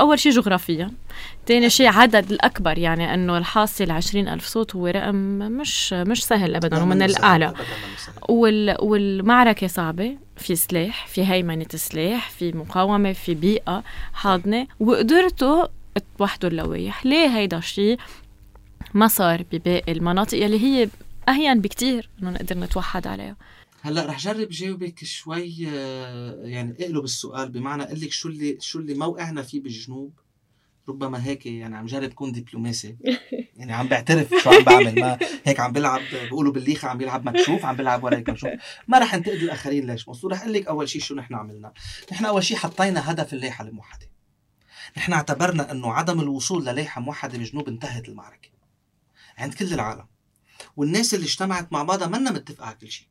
أول 0.00 0.18
شيء 0.18 0.32
جغرافيا 0.32 0.90
ثاني 1.46 1.70
شيء 1.70 1.86
عدد 1.86 2.32
الأكبر 2.32 2.78
يعني 2.78 3.14
أنه 3.14 3.38
الحاصل 3.38 3.90
عشرين 3.90 4.28
ألف 4.28 4.46
صوت 4.46 4.76
هو 4.76 4.86
رقم 4.86 5.14
مش 5.38 5.92
مش 5.92 6.24
سهل 6.24 6.54
أبدا 6.54 6.82
ومن 6.82 7.02
الأعلى. 7.02 7.54
وال 8.28 8.76
والمعركة 8.80 9.66
صعبة. 9.66 10.16
في 10.36 10.56
سلاح 10.56 11.06
في 11.06 11.26
هيمنة 11.26 11.66
سلاح 11.74 12.30
في 12.30 12.52
مقاومة 12.52 13.12
في 13.12 13.34
بيئة 13.34 13.82
حاضنة. 14.12 14.66
وقدرتوا 14.80 15.66
توحدوا 16.18 16.50
اللوائح. 16.50 17.06
ليه 17.06 17.28
هيدا 17.28 17.58
الشيء 17.58 17.98
ما 18.94 19.08
صار 19.08 19.44
بباقي 19.52 19.92
المناطق 19.92 20.38
يلي 20.38 20.60
هي 20.60 20.88
أهين 21.28 21.60
بكتير 21.60 22.08
إنه 22.22 22.30
نقدر 22.30 22.58
نتوحد 22.58 23.06
عليها؟ 23.06 23.36
هلأ 23.86 24.06
رح 24.06 24.18
جرب 24.18 24.48
جاوبك 24.48 25.04
شوي 25.04 25.68
آه، 25.68 26.44
يعني 26.44 26.76
اقلب 26.80 27.04
السؤال 27.04 27.48
بمعنى 27.48 27.82
أقول 27.82 28.00
لك 28.00 28.12
شو 28.12 28.28
اللي 28.28 28.56
شو 28.60 28.78
اللي 28.78 28.94
موقعنا 28.94 29.42
فيه 29.42 29.62
بالجنوب. 29.62 30.18
ربما 30.88 31.24
هيك 31.24 31.46
يعني 31.46 31.76
عم 31.76 31.86
جرب 31.86 32.12
كون 32.12 32.32
دبلوماسي. 32.32 32.96
يعني 33.56 33.72
عم 33.72 33.88
بعترف 33.88 34.34
شو 34.42 34.50
عم 34.50 34.64
بعمل 34.64 35.00
ما 35.00 35.18
هيك 35.44 35.60
عم 35.60 35.72
بلعب 35.72 36.00
بيقولوا 36.12 36.52
بالليخة 36.52 36.88
عم 36.88 36.98
بيلعب 36.98 37.26
مكشوف 37.26 37.64
عم 37.64 37.76
بلعب 37.76 38.04
ولا 38.04 38.16
هيك 38.16 38.30
مكشوف 38.30 38.50
ما 38.88 38.98
رح 38.98 39.14
انتقد 39.14 39.34
الآخرين 39.34 39.86
ليش. 39.86 40.08
مصور 40.08 40.32
رح 40.32 40.40
أقول 40.40 40.52
لك 40.52 40.66
أول 40.66 40.88
شيء 40.88 41.02
شو 41.02 41.14
نحن 41.14 41.34
عملنا. 41.34 41.72
نحن 42.12 42.24
أول 42.24 42.44
شيء 42.44 42.56
حطينا 42.56 43.10
هدف 43.10 43.32
اللائحة 43.32 43.64
الموحدة. 43.64 44.06
نحن 44.96 45.12
اعتبرنا 45.12 45.70
إنه 45.70 45.92
عدم 45.92 46.20
الوصول 46.20 46.62
للائحة 46.66 47.00
موحده 47.00 47.38
بجنوب 47.38 47.68
انتهت 47.68 48.08
المعركة. 48.08 48.48
عند 49.38 49.54
كل 49.54 49.74
العالم. 49.74 50.06
والناس 50.76 51.14
اللي 51.14 51.26
اجتمعت 51.26 51.72
مع 51.72 51.82
بعضها 51.82 52.08
منا 52.08 52.30
متفقة 52.30 52.66
على 52.66 52.76
كل 52.80 52.90
شيء 52.90 53.08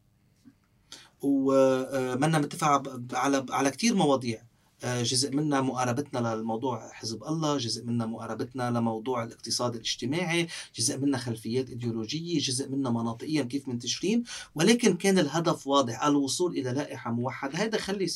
ومنا 1.25 2.39
متفقه 2.39 2.84
على 3.13 3.46
على 3.50 3.72
كثير 3.72 3.96
مواضيع. 3.96 4.41
آه، 4.84 5.03
جزء 5.03 5.36
منا 5.36 5.62
مقاربتنا 5.62 6.36
للموضوع 6.36 6.91
حزب 6.91 7.24
الله 7.24 7.58
جزء 7.58 7.86
منا 7.86 8.05
مقاربتنا 8.05 8.72
لموضوع 8.72 9.24
الاقتصاد 9.24 9.74
الاجتماعي 9.75 10.48
جزء 10.75 10.98
منا 10.98 11.17
خلفيات 11.17 11.70
إيديولوجية 11.70 12.39
جزء 12.39 12.70
منا 12.70 12.89
مناطقيا 12.89 13.44
كيف 13.44 13.67
منتشرين. 13.67 14.24
ولكن 14.55 14.98
كان 14.98 15.20
الهدف 15.20 15.67
واضح 15.67 16.03
الوصول 16.03 16.51
إلى 16.58 16.72
لائحة 16.72 17.12
موحدة. 17.12 17.58
هذا 17.58 17.77
خلي 17.77 18.08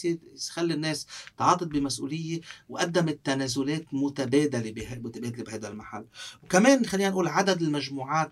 خلي 0.50 0.74
الناس 0.74 1.08
تعاطت 1.38 1.68
بمسؤولية 1.68 2.42
وقدمت 2.70 3.20
تنازلات 3.24 3.86
متبادلة 3.94 5.00
متبادلة 5.04 5.44
بهذا 5.44 5.68
المحل. 5.68 6.06
وكمان 6.44 6.86
خلينا 6.86 7.10
نقول 7.10 7.28
عدد 7.28 7.62
المجموعات 7.62 8.32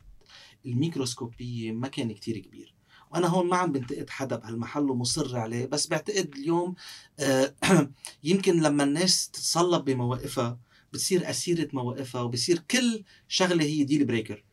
الميكروسكوبية 0.65 1.71
ما 1.71 1.87
كان 1.87 2.11
كتير 2.11 2.37
كبير. 2.37 2.76
وأنا 3.11 3.27
هون 3.27 3.47
ما 3.47 3.57
عم 3.57 3.71
بنتقد 3.71 4.09
حدا 4.09 4.35
بهالمحل 4.35 4.89
ومصر 4.89 5.37
عليه 5.37 5.65
بس 5.65 5.87
بعتقد 5.87 6.35
اليوم 6.35 6.75
آه، 7.19 7.55
يمكن 8.23 8.61
لما 8.61 8.83
الناس 8.83 9.29
تتصلب 9.29 9.85
بمواقفها 9.85 10.59
بتصير 10.93 11.29
أسيرة 11.29 11.67
مواقفها 11.73 12.21
وبصير 12.21 12.59
كل 12.71 13.03
شغلة 13.27 13.63
هي 13.65 13.83
ديل 13.83 14.05
بريكر 14.05 14.43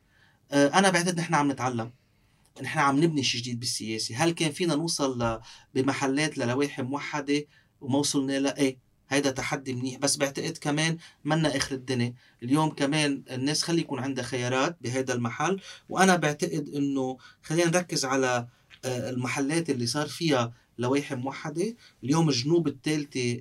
آه، 0.53 0.69
أنا 0.69 0.91
بعتقد 0.91 1.19
نحن 1.19 1.35
عم 1.35 1.53
نتعلم 1.53 1.93
نحن 2.63 2.79
عم 2.79 3.05
نبني 3.05 3.23
شيء 3.23 3.41
جديد 3.41 3.61
بالسياسة. 3.61 4.15
هل 4.17 4.31
كان 4.31 4.53
فينا 4.53 4.75
نوصل 4.75 5.41
بمحلات 5.75 6.39
للوائح 6.39 6.81
موحدة 6.81 7.45
وما 7.81 7.99
وصلنا 7.99 8.39
لها 8.39 8.57
إيه 8.59 8.79
هيدا 9.15 9.31
تحدي 9.31 9.73
منيح. 9.75 9.99
بس 9.99 10.17
بعتقد 10.17 10.59
كمان 10.61 10.97
منا 11.25 11.57
آخر 11.57 11.75
الدنيا. 11.75 12.15
اليوم 12.43 12.71
كمان 12.71 13.23
الناس 13.31 13.63
خلي 13.63 13.81
يكون 13.81 13.99
عندها 13.99 14.25
خيارات 14.25 14.77
بهذا 14.81 15.15
المحل. 15.15 15.61
وأنا 15.89 16.17
بعتقد 16.17 16.69
إنه 16.69 17.19
خلينا 17.43 17.71
نركز 17.71 18.05
على 18.05 18.47
آه، 18.85 19.11
المحلات 19.11 19.71
اللي 19.71 19.87
صار 19.87 20.07
فيها 20.07 20.53
لوائح 20.79 21.13
موحدة. 21.13 21.75
اليوم 22.05 22.31
جنوب 22.31 22.69
الثالثة 22.69 23.41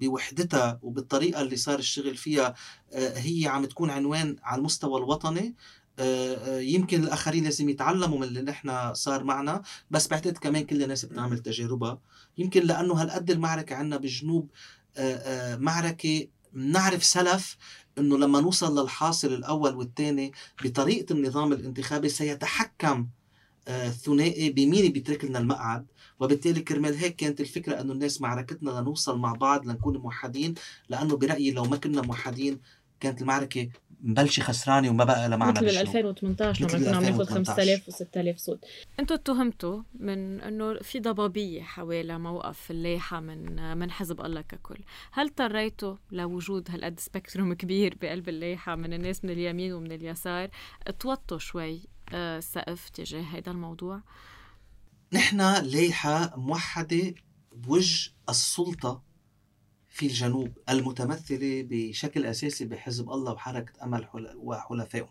بوحدتها 0.00 0.78
وبالطريقة 0.82 1.40
اللي 1.40 1.56
صار 1.56 1.78
الشغل 1.78 2.16
فيها 2.16 2.54
آه، 2.92 3.18
هي 3.18 3.46
عم 3.46 3.64
تكون 3.64 3.90
عنوان 3.90 4.36
على 4.42 4.58
المستوى 4.58 4.98
الوطني. 4.98 5.54
آه، 5.98 6.58
يمكن 6.60 7.02
الآخرين 7.04 7.44
لازم 7.44 7.68
يتعلموا 7.68 8.18
من 8.18 8.24
اللي 8.24 8.42
نحن 8.42 8.94
صار 8.94 9.24
معنا. 9.24 9.62
بس 9.90 10.08
بعتقد 10.08 10.38
كمان 10.38 10.64
كل 10.64 10.82
الناس 10.82 11.04
بتعمل 11.04 11.38
تجاربها. 11.38 11.98
يمكن 12.38 12.62
لأنه 12.62 12.94
هالقد 12.94 13.30
المعركة 13.30 13.76
عندنا 13.76 13.96
بجنوب 13.96 14.50
معركة. 15.58 16.26
نعرف 16.54 17.04
سلف 17.04 17.56
إنه 17.98 18.18
لما 18.18 18.40
نوصل 18.40 18.78
للحاصل 18.80 19.28
الأول 19.28 19.74
والثاني 19.74 20.32
بطريقة 20.64 21.12
النظام 21.12 21.52
الانتخابي 21.52 22.08
سيتحكم 22.08 23.08
الثنائي 23.68 24.50
بمين 24.50 24.92
بيترك 24.92 25.24
لنا 25.24 25.38
المقعد. 25.38 25.86
وبالتالي 26.20 26.60
كرمال 26.60 26.94
هيك 26.94 27.16
كانت 27.16 27.40
الفكرة 27.40 27.80
إنه 27.80 27.92
الناس 27.92 28.20
معركتنا 28.20 28.70
لنوصل 28.70 29.18
مع 29.18 29.32
بعض 29.32 29.66
لنكون 29.66 29.96
موحدين 29.96 30.54
لأنه 30.88 31.16
برأيي 31.16 31.50
لو 31.50 31.64
ما 31.64 31.76
كنا 31.76 32.02
موحدين 32.02 32.60
كانت 33.00 33.22
المعركة 33.22 33.68
مبلشه 34.02 34.42
خسرانه 34.42 34.90
وما 34.90 35.04
بقى 35.04 35.28
لها 35.28 35.36
معنى 35.36 35.52
مثل 35.52 35.66
بال 35.66 35.76
2018 35.76 36.60
لما 36.60 36.78
كنا 36.78 36.96
عم 36.96 37.02
ناخذ 37.02 37.24
5000 37.24 37.90
و6000 37.90 38.36
صوت. 38.36 38.64
أنتم 39.00 39.14
اتهمتوا 39.14 39.82
من 39.94 40.40
انه 40.40 40.74
في 40.74 41.00
ضبابية 41.00 41.62
حوالي 41.62 42.18
موقف 42.18 42.70
اللائحه 42.70 43.20
من 43.20 43.76
من 43.78 43.90
حزب 43.90 44.20
الله 44.20 44.40
ككل، 44.40 44.78
هل 45.12 45.26
اضطريتوا 45.26 45.96
لوجود 46.12 46.70
هالقد 46.70 47.00
سبيكتروم 47.00 47.52
كبير 47.54 47.96
بقلب 48.02 48.28
اللائحه 48.28 48.74
من 48.74 48.92
الناس 48.92 49.24
من 49.24 49.30
اليمين 49.30 49.72
ومن 49.72 49.92
اليسار؟ 49.92 50.48
توطوا 50.98 51.38
شوي 51.38 51.80
آه، 52.14 52.42
تجاه 52.94 53.22
هذا 53.22 53.50
الموضوع؟ 53.50 54.02
نحن 55.12 55.40
لايحه 55.64 56.36
موحدة 56.36 57.14
بوجه 57.52 58.10
السلطة. 58.28 59.02
في 59.92 60.06
الجنوب 60.06 60.48
المتمثلة 60.68 61.66
بشكل 61.70 62.26
أساسي 62.26 62.64
بحزب 62.64 63.10
الله 63.10 63.32
وحركة 63.32 63.84
أمل 63.84 64.06
وحلفائهم 64.36 65.08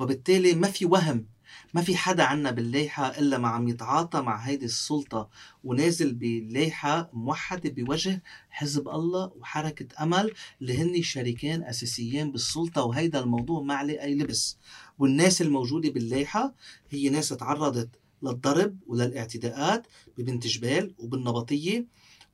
وبالتالي 0.00 0.54
ما 0.54 0.70
في 0.70 0.86
وهم 0.86 1.26
ما 1.74 1.82
في 1.82 1.96
حدا 1.96 2.22
عنا 2.22 2.50
باللايحة 2.50 3.06
إلا 3.18 3.38
ما 3.38 3.48
عم 3.48 3.68
يتعاطى 3.68 4.20
مع 4.20 4.36
هيدي 4.36 4.64
السلطة 4.64 5.28
ونازل 5.64 6.14
بلايحة 6.14 7.10
موحدة 7.12 7.70
بوجه 7.70 8.22
حزب 8.50 8.88
الله 8.88 9.32
وحركة 9.36 10.02
أمل 10.02 10.32
اللي 10.60 10.78
هن 10.78 11.02
شريكين 11.02 11.64
أساسيين 11.64 12.32
بالسلطة 12.32 12.82
وهيدا 12.84 13.20
الموضوع 13.20 13.62
ما 13.62 13.74
عليه 13.74 14.02
أي 14.02 14.14
لبس. 14.14 14.58
والناس 14.98 15.42
الموجودة 15.42 15.90
باللايحة 15.90 16.54
هي 16.90 17.08
ناس 17.08 17.28
تعرضت 17.28 17.90
للضرب 18.22 18.76
وللاعتداءات 18.86 19.86
ببنت 20.18 20.46
جبيل 20.46 20.94
وبالنبطية 20.98 21.86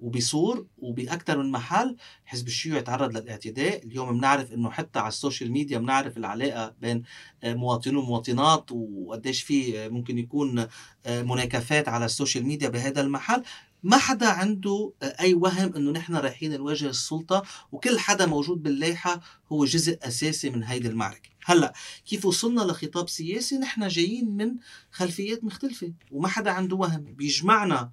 وبصور 0.03 0.67
وبأكثر 0.79 1.39
من 1.39 1.51
محل 1.51 1.97
حزب 2.25 2.47
الشيوعي 2.47 2.83
تعرض 2.83 3.17
للاعتداء. 3.19 3.85
اليوم 3.87 4.19
بنعرف 4.19 4.53
إنه 4.53 4.71
حتى 4.71 4.99
على 4.99 5.09
ال 5.09 5.15
social 5.15 5.53
media 5.53 5.79
بنعرف 5.79 6.17
العلاقة 6.17 6.75
بين 6.81 7.03
آه، 7.43 7.55
مواطنين 7.55 7.97
ومواطنات 7.97 8.73
وقديش 8.73 9.43
في 9.43 9.79
آه، 9.79 9.89
ممكن 9.89 10.19
يكون 10.19 10.67
آه، 11.07 11.23
مناكفات 11.23 11.89
على 11.89 12.05
ال 12.05 12.11
social 12.11 12.47
media 12.47 12.69
بهذا 12.69 13.01
المحل. 13.01 13.43
ما 13.83 13.97
حدا 13.97 14.27
عنده 14.27 14.93
أي 15.03 15.35
وهم 15.35 15.75
إنه 15.77 15.91
نحن 15.91 16.17
رايحين 16.17 16.57
نواجه 16.57 16.89
السلطة 16.89 17.43
وكل 17.73 17.99
حدا 17.99 18.27
موجود 18.27 18.63
باللايحه 18.63 19.21
هو 19.53 19.65
جزء 19.65 19.99
أساسي 20.03 20.51
من 20.51 20.65
هيدي 20.65 20.89
المعركة. 20.89 21.31
هلأ 21.45 21.73
كيف 22.07 22.27
وصلنا 22.27 22.61
لخطاب 22.61 23.09
سياسي؟ 23.09 23.59
نحن 23.59 23.89
جايين 23.89 24.37
من 24.37 24.55
خلفيات 24.91 25.45
مختلفة 25.45 25.93
وما 26.11 26.29
حدا 26.29 26.51
عنده 26.51 26.77
وهم. 26.77 27.03
بيجمعنا 27.03 27.91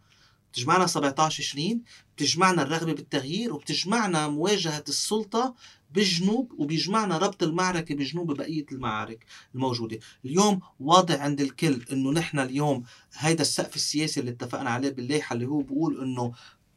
بتجمعنا 0.51 0.87
17 0.87 1.43
20 1.43 1.81
بتجمعنا 2.17 2.61
الرغبة 2.61 2.93
بالتغيير 2.93 3.53
وبتجمعنا 3.53 4.27
مواجهة 4.27 4.83
السلطة 4.87 5.55
بالجنوب 5.91 6.51
وبيجمعنا 6.57 7.17
ربط 7.17 7.43
المعركة 7.43 7.95
بجنوب 7.95 8.37
بقية 8.37 8.65
المعارك 8.71 9.25
الموجودة. 9.55 9.99
اليوم 10.25 10.59
واضح 10.79 11.21
عند 11.21 11.41
الكل 11.41 11.85
إنه 11.91 12.11
نحن 12.11 12.39
اليوم 12.39 12.83
هيدا 13.17 13.41
السقف 13.41 13.75
السياسي 13.75 14.19
اللي 14.19 14.31
اتفقنا 14.31 14.69
عليه 14.69 14.89
باللائحة 14.89 15.33
اللي 15.33 15.45
هو 15.45 15.61
بيقول 15.61 16.01
إنه 16.01 16.31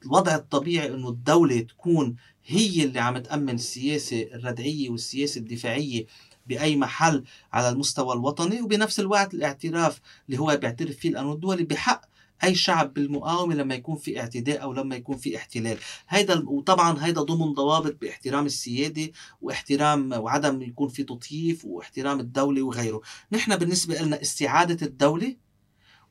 الوضع 0.05 0.35
الطبيعي 0.35 0.95
إنه 0.95 1.09
الدولة 1.09 1.61
تكون 1.61 2.17
هي 2.45 2.85
اللي 2.85 3.01
عم 3.01 3.19
تأمن 3.19 3.55
السياسة 3.55 4.23
الردعية 4.23 4.91
والسياسة 4.91 5.39
الدفاعية 5.39 6.07
بأي 6.47 6.77
محل 6.77 7.25
على 7.53 7.69
المستوى 7.69 8.15
الوطني 8.15 8.63
وبنفس 8.63 9.01
الوقت 9.01 9.35
الاعتراف 9.35 10.01
اللي 10.29 10.41
هو 10.41 10.57
بيعترف 10.57 10.97
فيه 10.97 11.09
القانون 11.09 11.33
الدولي 11.33 11.65
بحق 11.65 12.12
أي 12.45 12.55
شعب 12.55 12.95
بالمقاومة 12.95 13.55
لما 13.55 13.75
يكون 13.75 13.97
في 13.97 14.21
اعتداء 14.21 14.63
أو 14.63 14.73
لما 14.73 14.97
يكون 14.97 15.17
في 15.17 15.37
احتلال. 15.37 15.79
هيدا 16.09 16.49
وطبعا 16.49 17.07
هيدا 17.07 17.23
ضمن 17.23 17.53
ضوابط 17.53 17.97
باحترام 18.01 18.47
السيادة 18.47 19.11
واحترام 19.41 20.13
وعدم 20.13 20.63
يكون 20.63 20.89
في 20.89 21.03
تطييف 21.03 21.65
واحترام 21.65 22.21
الدولة 22.21 22.63
وغيره. 22.63 23.01
نحن 23.33 23.57
بالنسبة 23.57 24.01
لنا 24.03 24.23
استعادة 24.23 24.87
الدولة 24.87 25.37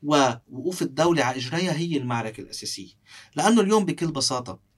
ووقوف 0.02 0.82
الدولة 0.82 1.22
على 1.24 1.36
إجريها 1.36 1.72
هي 1.72 1.96
المعركة 1.96 2.40
الأساسية. 2.40 2.92
لأنه 3.36 3.60
اليوم 3.60 3.84
بكل 3.84 4.12
بساطة 4.12 4.72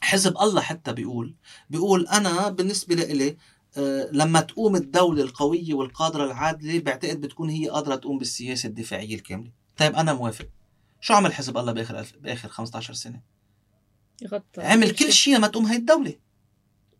حزب 0.00 0.36
الله 0.38 0.60
حتى 0.60 0.92
بيقول 0.92 1.34
بيقول 1.70 2.06
أنا 2.06 2.48
بالنسبة 2.48 2.94
لإلي 2.94 3.36
آه، 3.76 4.08
لما 4.12 4.40
تقوم 4.40 4.76
الدولة 4.76 5.22
القوية 5.22 5.74
والقادرة 5.74 6.24
العادلة 6.24 6.78
بعتقد 6.78 7.20
بتكون 7.20 7.50
هي 7.50 7.68
قادرة 7.68 7.94
تقوم 7.94 8.18
بالسياسة 8.18 8.66
الدفاعية 8.66 9.14
الكاملة. 9.14 9.50
طيب 9.76 9.94
أنا 9.94 10.12
موافق. 10.12 10.46
شو 11.00 11.14
عمل 11.14 11.32
حزب 11.32 11.58
الله 11.58 11.72
بآخر. 11.72 12.06
بآخر 12.20 12.48
15 12.48 12.94
سنة؟ 12.94 13.22
غطى 14.26 14.62
عمل 14.62 14.90
كل 14.90 15.12
شيء 15.12 15.36
لما 15.36 15.46
تقوم 15.46 15.66
هاي 15.66 15.76
الدولة 15.76 16.14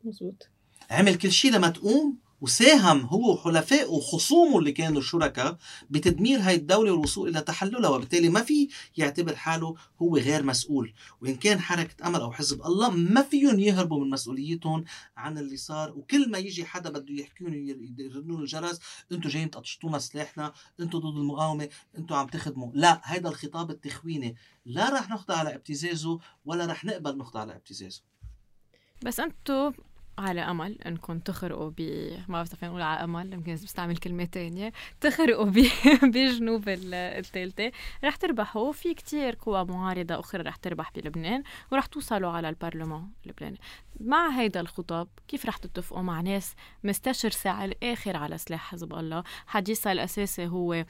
مزبوط 0.05 0.49
عمل 0.90 1.14
كل 1.14 1.33
شيء 1.33 1.52
لما 1.52 1.69
تقوم 1.69 2.19
وساهم 2.40 3.00
هو 3.00 3.33
وحلفائه 3.33 3.87
وخصومه 3.87 4.59
اللي 4.59 4.73
كانوا 4.73 5.02
شركاء 5.02 5.59
بتدمير 5.90 6.40
هاي 6.40 6.54
الدولة 6.54 6.92
والوصول 6.92 7.28
إلى 7.28 7.40
تحللها 7.40 7.90
وبالتالي 7.90 8.28
ما 8.28 8.42
في 8.42 8.68
يعتبر 8.97 9.37
حاله 9.37 9.75
هو 10.02 10.16
غير 10.16 10.42
مسؤول. 10.42 10.95
وإن 11.23 11.37
كان 11.37 11.61
حركة 11.61 12.07
أمل 12.07 12.21
أو 12.21 12.33
حزب 12.33 12.62
الله 12.62 12.90
ما 12.90 13.23
فيهم 13.23 13.59
يهربوا 13.59 14.04
من 14.04 14.11
مسؤوليتهم 14.11 14.85
عن 15.16 15.38
اللي 15.38 15.57
صار. 15.57 15.99
وكل 15.99 16.30
ما 16.30 16.38
يجي 16.38 16.64
حدا 16.64 16.90
بده 16.90 17.14
يحكيون 17.14 17.54
يرنوا 17.99 18.38
الجرس 18.38 18.80
أنتم 19.12 19.28
جايين 19.28 19.50
تقطشتونا 19.50 19.99
سلاحنا 19.99 20.52
أنتم 20.80 20.99
ضد 20.99 21.16
المقاومة 21.16 21.68
أنتم 21.99 22.14
عم 22.14 22.26
تخدموا. 22.26 22.71
لا 22.75 23.00
هيدا 23.04 23.28
الخطاب 23.28 23.71
التخويني. 23.71 24.37
لا 24.64 24.95
رح 24.95 25.11
نخضع 25.11 25.37
على 25.37 25.54
ابتزازه 25.54 26.18
ولا 26.45 26.66
رح 26.66 26.85
نقبل 26.85 27.18
نخضع 27.18 27.40
على 27.40 27.57
ابتزازه 27.57 28.02
بس 29.04 29.21
أنتم 29.21 29.73
على 30.19 30.41
أمل 30.41 30.83
انكم 30.83 31.19
تخرقوا 31.19 31.71
ب 31.77 31.81
ما 32.29 32.35
بعرف 32.35 32.65
نقول 32.65 32.83
على 32.83 33.05
أمل 33.05 33.33
يمكن 33.33 33.55
بستعمل 33.55 33.97
كلمة 33.97 34.25
تانية. 34.25 34.73
تخرقوا 35.01 35.45
ب... 35.45 35.67
بجنوب 36.15 36.65
الثالثة. 36.69 37.73
رح 38.05 38.17
تربحوا 38.17 38.73
في 38.73 38.95
كتير 38.95 39.37
قوى 39.41 39.65
معارضة 39.65 40.21
أخرى 40.21 40.43
رح 40.43 40.57
تربح 40.57 40.93
بلبنان 40.95 41.43
ورح 41.73 41.87
توصلوا 41.87 42.31
على 42.31 42.49
البرلمان 42.49 43.09
اللبناني 43.27 43.59
مع 44.01 44.29
هيدا 44.29 44.61
الخطاب 44.61 45.09
كيف 45.29 45.47
رح 45.47 45.57
تتفقوا 45.57 46.03
مع 46.03 46.21
ناس 46.21 46.55
مستشرسة 46.85 47.51
على 47.51 47.73
الآخر 47.73 48.17
على 48.17 48.39
سلاح 48.39 48.71
حزب 48.71 48.95
الله؟ 48.95 49.25
حديثها 49.47 49.93
الأساسي 49.93 50.47
هو 50.47 50.85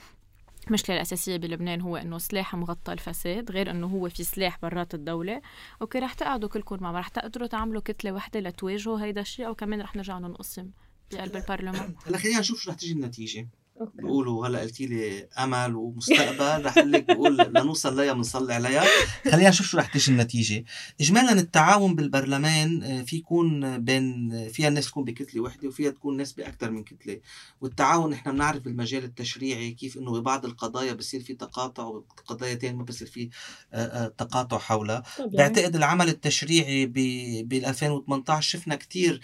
المشكلة 0.69 0.97
الأساسية 0.97 1.37
بلبنان 1.37 1.81
هو 1.81 1.97
إنه 1.97 2.19
سلاح 2.19 2.55
مغطى 2.55 2.93
الفساد 2.93 3.51
غير 3.51 3.71
إنه 3.71 3.87
هو 3.87 4.09
في 4.09 4.25
سلاح 4.25 4.59
برات 4.63 4.95
الدولة. 4.95 5.43
أوكي 5.83 5.99
رح 5.99 6.13
تقعدوا 6.13 6.49
كلكم 6.49 6.77
مع 6.81 6.99
رح 6.99 7.09
تقدروا 7.09 7.47
تعملوا 7.47 7.83
كتلة 7.85 8.13
وحدة 8.13 8.41
لتواجهوا 8.41 9.01
هيدا 9.01 9.21
الشيء 9.21 9.47
أو 9.47 9.55
كمان 9.55 9.81
رح 9.81 9.97
نرجع 9.97 10.19
ننقسم 10.19 10.71
بقلب 11.13 11.37
البرلمان. 11.37 11.95
هلا 12.07 12.19
خلينا 12.19 12.41
نشوف 12.41 12.61
شو 12.61 12.71
رح 12.71 12.77
تجي 12.77 12.93
النتيجة. 12.93 13.49
بقولوا 13.95 14.47
هلأ 14.47 14.61
قلتي 14.61 14.87
لي 14.87 15.29
أمل 15.39 15.75
ومستقبل 15.75 16.65
رح 16.65 16.79
أقول 16.79 16.93
لك 16.93 17.05
بقول 17.05 17.37
لنوصل 17.37 17.97
ليها 17.97 18.13
بنصلي 18.13 18.55
عليها. 18.55 18.85
خلينا 19.31 19.49
نشوف 19.49 19.67
شو 19.67 19.79
رح 19.79 19.87
تجي 19.87 20.13
النتيجة. 20.13 20.65
اجمالا 21.01 21.33
التعاون 21.33 21.95
بالبرلمان 21.95 22.83
آه، 22.83 23.03
في 23.03 23.17
يكون 23.17 23.79
بين 23.79 24.31
فيها 24.49 24.69
الناس 24.69 24.87
تكون 24.87 25.05
بكتلة 25.05 25.41
وحدة 25.41 25.69
وفيها 25.69 25.91
تكون 25.91 26.17
ناس 26.17 26.33
باكثر 26.33 26.71
من 26.71 26.85
كتلة. 26.85 27.21
والتعاون 27.61 28.11
نحن 28.11 28.33
بنعرف 28.33 28.63
بالمجال 28.63 29.05
التشريعي 29.05 29.71
كيف 29.71 29.97
إنه 29.97 30.13
ببعض 30.13 30.45
القضايا 30.45 30.93
بصير 30.93 31.21
في 31.21 31.35
تقاطع 31.35 31.83
وقضايا 31.85 32.55
ثانية 32.55 32.77
ما 32.77 32.85
بصير 32.85 33.09
في 33.09 33.31
آه، 33.73 33.77
آه، 33.77 34.09
تقاطع 34.09 34.59
حولها. 34.59 35.03
بعتقد 35.21 35.77
العمل 35.77 36.09
التشريعي 36.09 36.87
ب 36.87 37.53
2018 37.53 38.49
شفنا 38.49 38.75
كثير 38.75 39.21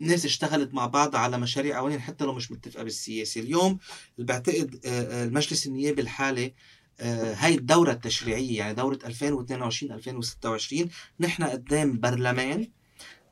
ناس 0.00 0.24
اشتغلت 0.24 0.74
مع 0.74 0.86
بعض 0.86 1.16
على 1.16 1.38
مشاريع 1.38 1.78
قوانين 1.78 2.00
حتى 2.00 2.24
لو 2.24 2.32
مش 2.32 2.52
متفقة 2.52 2.82
بالسياسة. 2.82 3.40
اليوم 3.40 3.78
بعتقد 4.18 4.80
المجلس 4.84 5.66
النيابي 5.66 6.02
الحالي 6.02 6.54
هاي 7.00 7.54
الدورة 7.54 7.92
التشريعية 7.92 8.58
يعني 8.58 8.74
دورة 8.74 8.98
2022 9.04 9.92
2026 9.92 10.88
نحن 11.20 11.44
قدام 11.44 12.00
برلمان 12.00 12.68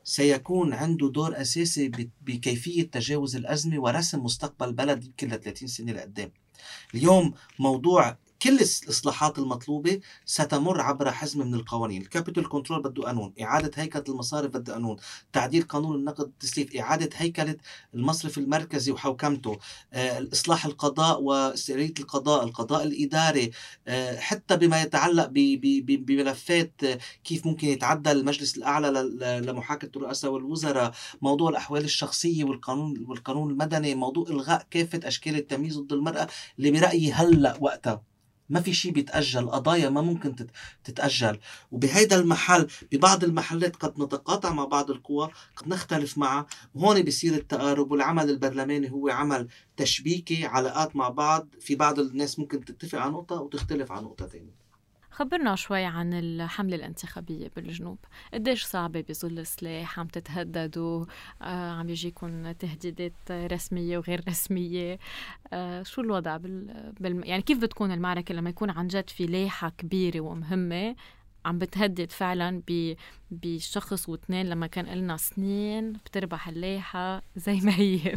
سيكون 0.03 0.73
عنده 0.73 1.09
دور 1.09 1.41
أساسي 1.41 1.91
بكيفية 2.21 2.83
تجاوز 2.83 3.35
الأزمة 3.35 3.79
ورسم 3.79 4.23
مستقبل 4.23 4.73
بلد 4.73 5.03
يمكن 5.03 5.27
ل 5.27 5.39
30 5.39 5.67
سنة 5.67 5.91
لقدام. 5.91 6.31
اليوم 6.95 7.33
موضوع 7.59 8.17
كل 8.43 8.53
الإصلاحات 8.53 9.39
المطلوبة 9.39 9.99
ستمر 10.25 10.81
عبر 10.81 11.11
حزم 11.11 11.47
من 11.47 11.53
القوانين. 11.55 12.01
ال 12.01 12.07
capital 12.07 12.49
control 12.49 12.81
بده 12.81 13.03
قانون 13.03 13.33
إعادة 13.41 13.71
هيكلة 13.75 14.03
المصارف 14.09 14.51
بده 14.51 14.73
قانون 14.73 14.97
تعديل 15.33 15.63
قانون 15.63 15.95
النقد 15.95 16.25
التسليف 16.25 16.75
إعادة 16.75 17.09
هيكلة 17.15 17.55
المصرف 17.93 18.37
المركزي 18.37 18.91
وحوكمته 18.91 19.59
آه، 19.93 20.27
إصلاح 20.33 20.65
القضاء 20.65 21.21
واستقلالية 21.21 21.93
القضاء 21.99 22.43
القضاء 22.43 22.83
الإداري 22.83 23.51
آه، 23.87 24.19
حتى 24.19 24.57
بما 24.57 24.81
يتعلق 24.81 25.29
بملفات 25.33 26.83
آه، 26.83 26.99
كيف 27.23 27.45
ممكن 27.45 27.67
يتعدى 27.67 28.11
المجلس 28.11 28.57
الأعلى 28.57 28.89
لمحاكمة 29.45 29.91
الرؤساء 29.95 30.31
والوزراء 30.31 30.93
موضوع 31.21 31.49
الأحوال 31.49 31.83
الشخصية 31.83 32.43
والقانون 32.43 33.05
والقانون 33.07 33.51
المدني 33.51 33.95
موضوع 33.95 34.27
إلغاء 34.29 34.67
كافة 34.71 34.99
أشكال 35.03 35.35
التمييز 35.35 35.77
ضد 35.77 35.93
المرأة 35.93 36.27
اللي 36.59 36.71
برأيي 36.71 37.11
هلأ 37.11 37.57
وقتها. 37.61 38.12
ما 38.53 38.61
في 38.61 38.73
شيء 38.73 38.91
بيتأجل 38.91 39.49
قضايا 39.49 39.89
ما 39.89 40.01
ممكن 40.01 40.35
تتأجل. 40.83 41.39
وبهيدا 41.71 42.15
المحل 42.15 42.67
ببعض 42.91 43.23
المحلات 43.23 43.75
قد 43.75 43.99
نتقاطع 43.99 44.53
مع 44.53 44.65
بعض 44.65 44.91
القوى 44.91 45.29
قد 45.55 45.67
نختلف 45.67 46.17
معها 46.17 46.45
وهون 46.75 47.01
بيصير 47.01 47.33
التقارب 47.33 47.91
والعمل 47.91 48.29
البرلماني 48.29 48.91
هو 48.91 49.09
عمل 49.09 49.47
تشبيكي 49.77 50.45
علاقات 50.45 50.95
مع 50.95 51.09
بعض. 51.09 51.47
في 51.59 51.75
بعض 51.75 51.99
الناس 51.99 52.39
ممكن 52.39 52.65
تتفق 52.65 52.99
على 52.99 53.11
نقطة 53.11 53.35
وتختلف 53.41 53.91
على 53.91 54.01
نقطة 54.05 54.27
ثانية. 54.27 54.62
خبرنا 55.13 55.55
شوي 55.55 55.83
عن 55.85 56.13
الحملة 56.13 56.75
الانتخابية 56.75 57.51
بالجنوب. 57.55 57.97
قديش 58.33 58.63
صعبة 58.65 59.01
بظل 59.09 59.39
السلاح؟ 59.39 59.99
عم 59.99 60.07
تتهددوا؟ 60.07 61.05
آه 61.41 61.71
عم 61.71 61.89
يجيكم 61.89 62.51
تهديدات 62.51 63.31
رسمية 63.31 63.97
وغير 63.97 64.21
رسمية؟ 64.29 64.99
آه 65.53 65.83
شو 65.83 66.01
الوضع 66.01 66.37
بال... 66.37 66.93
بال... 66.99 67.27
يعني 67.27 67.41
كيف 67.41 67.57
بتكون 67.57 67.91
المعركة 67.91 68.35
لما 68.35 68.49
يكون 68.49 68.69
عن 68.69 68.87
جد 68.87 69.09
في 69.09 69.25
لايحة 69.25 69.69
كبيرة 69.69 70.19
ومهمة 70.19 70.95
عم 71.45 71.59
بتهدد 71.59 72.11
فعلا 72.11 72.61
ب... 72.67 72.95
بشخص 73.31 74.09
واثنين 74.09 74.49
لما 74.49 74.67
كان 74.67 74.85
لنا 74.85 75.17
سنين 75.17 75.93
بتربح 75.93 76.47
اللايحة 76.47 77.21
زي 77.35 77.59
ما 77.59 77.75
هي؟ 77.75 77.99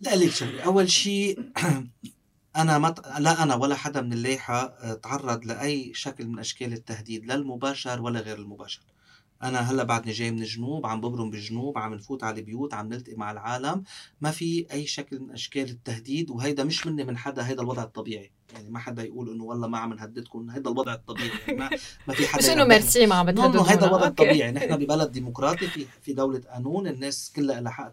لا 0.00 0.16
ليك 0.16 0.30
شغلة. 0.30 0.62
أول 0.62 0.90
شيء 0.90 1.38
أنا 2.56 2.78
ما 2.78 2.94
لا 3.18 3.42
أنا 3.42 3.54
ولا 3.54 3.74
حدا 3.74 4.00
من 4.00 4.12
الليحة 4.12 4.54
آه، 4.64 4.94
تعرض 4.94 5.44
لأي 5.44 5.94
شكل 5.94 6.28
من 6.28 6.38
أشكال 6.38 6.72
التهديد 6.72 7.24
لا 7.26 7.34
المباشر 7.34 8.02
ولا 8.02 8.20
غير 8.20 8.38
المباشر. 8.38 8.82
أنا 9.42 9.58
هلأ 9.60 9.82
بعدني 9.84 10.12
جاي 10.12 10.30
من 10.30 10.38
الجنوب 10.38 10.86
عم 10.86 11.00
ببرم 11.00 11.30
بالجنوب 11.30 11.78
عم 11.78 11.94
نفوت 11.94 12.24
على 12.24 12.40
البيوت 12.40 12.74
عم 12.74 12.88
نلتقي 12.88 13.16
مع 13.16 13.30
العالم. 13.30 13.84
ما 14.20 14.30
في 14.30 14.66
أي 14.72 14.86
شكل 14.86 15.20
من 15.20 15.30
أشكال 15.30 15.70
التهديد 15.70 16.30
وهيدا 16.30 16.64
مش 16.64 16.86
مني 16.86 17.04
من 17.04 17.16
حدا 17.18 17.46
هيدا 17.46 17.62
الوضع 17.62 17.82
الطبيعي. 17.82 18.32
يعني 18.54 18.70
ما 18.70 18.78
حدا 18.78 19.02
يقول 19.02 19.30
إنه 19.30 19.44
والله 19.44 19.68
ما 19.68 19.78
عم 19.78 19.92
نهددكم 19.92 20.50
هيدا 20.50 20.70
الوضع 20.70 20.94
الطبيعي 20.94 21.30
يعني 21.46 21.58
ما, 21.58 21.70
ما 22.08 22.14
في 22.14 22.26
حدا 22.26 22.38
مش 22.42 22.48
انه 22.48 22.64
ميرسي 22.64 23.06
ما 23.06 23.14
عم 23.14 23.26
بتهددوا 23.26 23.70
هيدا 23.70 23.86
الوضع 23.86 24.06
الطبيعي 24.06 24.52
نحن 24.52 24.76
ببلد 24.84 25.12
ديمقراطي 25.12 25.66
في 25.66 25.86
في 26.02 26.12
دولة 26.12 26.40
قانون 26.52 26.86
الناس 26.86 27.32
كلها 27.36 27.60
لها 27.60 27.72
حق 27.72 27.92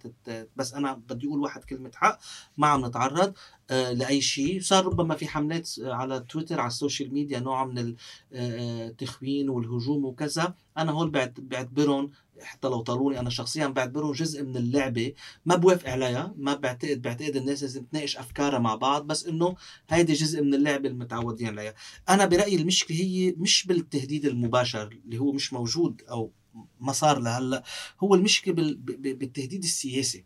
بس 0.56 0.74
أنا 0.74 0.93
بدي 0.93 1.28
أقول 1.28 1.39
واحد 1.39 1.63
كلمة 1.63 1.91
حق 1.96 2.20
ما 2.58 2.67
عم 2.67 2.86
نتعرض 2.86 3.34
آه 3.70 3.91
لأي 3.91 4.22
شيء. 4.22 4.62
صار 4.62 4.86
ربما 4.86 5.15
في 5.15 5.28
حملات 5.28 5.70
على 5.80 6.20
تويتر 6.20 6.60
على 6.60 6.67
ال 6.67 6.74
social 6.74 7.13
media 7.13 7.39
نوع 7.39 7.65
من 7.65 7.78
آه، 7.78 7.93
آه، 8.34 8.88
التخوين 8.88 9.50
والهجوم 9.50 10.06
وكذا. 10.06 10.54
أنا 10.78 10.91
هول 10.91 11.10
بعتبرهم 11.38 12.12
حتى 12.41 12.67
لو 12.67 12.82
طالوني 12.82 13.19
أنا 13.19 13.30
شخصيا 13.30 13.67
بعتبرهم 13.67 14.12
جزء 14.12 14.43
من 14.43 14.58
اللعبة. 14.58 15.13
ما 15.45 15.56
بوافق 15.56 15.89
عليها 15.89 16.34
ما 16.38 16.54
بعتقد 16.54 17.02
بعتقد 17.02 17.36
الناس 17.36 17.62
لازم 17.62 17.84
تناقش 17.84 18.17
أفكارها 18.17 18.60
مع 18.60 18.76
بعض 18.76 19.08
بس 19.08 19.26
إنه 19.26 19.56
هيدي 19.89 20.13
جزء 20.13 20.41
من 20.41 20.54
اللعبة 20.54 20.89
المتعودين 20.89 21.47
عليها. 21.47 21.73
أنا 22.10 22.26
برأيي 22.26 22.56
المشكلة 22.56 22.97
هي 22.97 23.34
مش 23.38 23.65
بالتهديد 23.67 24.26
المباشر 24.26 25.00
اللي 25.06 25.17
هو 25.17 25.32
مش 25.32 25.54
موجود 25.54 26.02
أو 26.10 26.32
ما 26.80 26.91
صار 26.91 27.19
لهلأ 27.19 27.63
هو 28.00 28.15
المشكلة 28.15 28.54
بالتهديد 28.54 29.63
السياسي. 29.63 30.26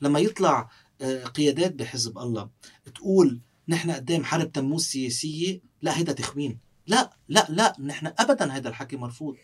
لما 0.00 0.18
يطلع 0.18 0.70
آه، 1.00 1.24
قيادات 1.24 1.74
بحزب 1.74 2.18
الله 2.18 2.50
تقول 2.94 3.40
نحن 3.68 3.90
قدام 3.90 4.24
حرب 4.24 4.52
تموز 4.52 4.84
سياسية 4.84 5.60
لا 5.82 5.98
هيدا 5.98 6.12
تخوين 6.12 6.58
لا 6.86 7.10
لا 7.28 7.46
لا 7.48 7.76
نحن 7.80 8.12
ابدا 8.18 8.52
هذا 8.52 8.68
الحكي 8.68 8.96
مرفوض. 8.96 9.36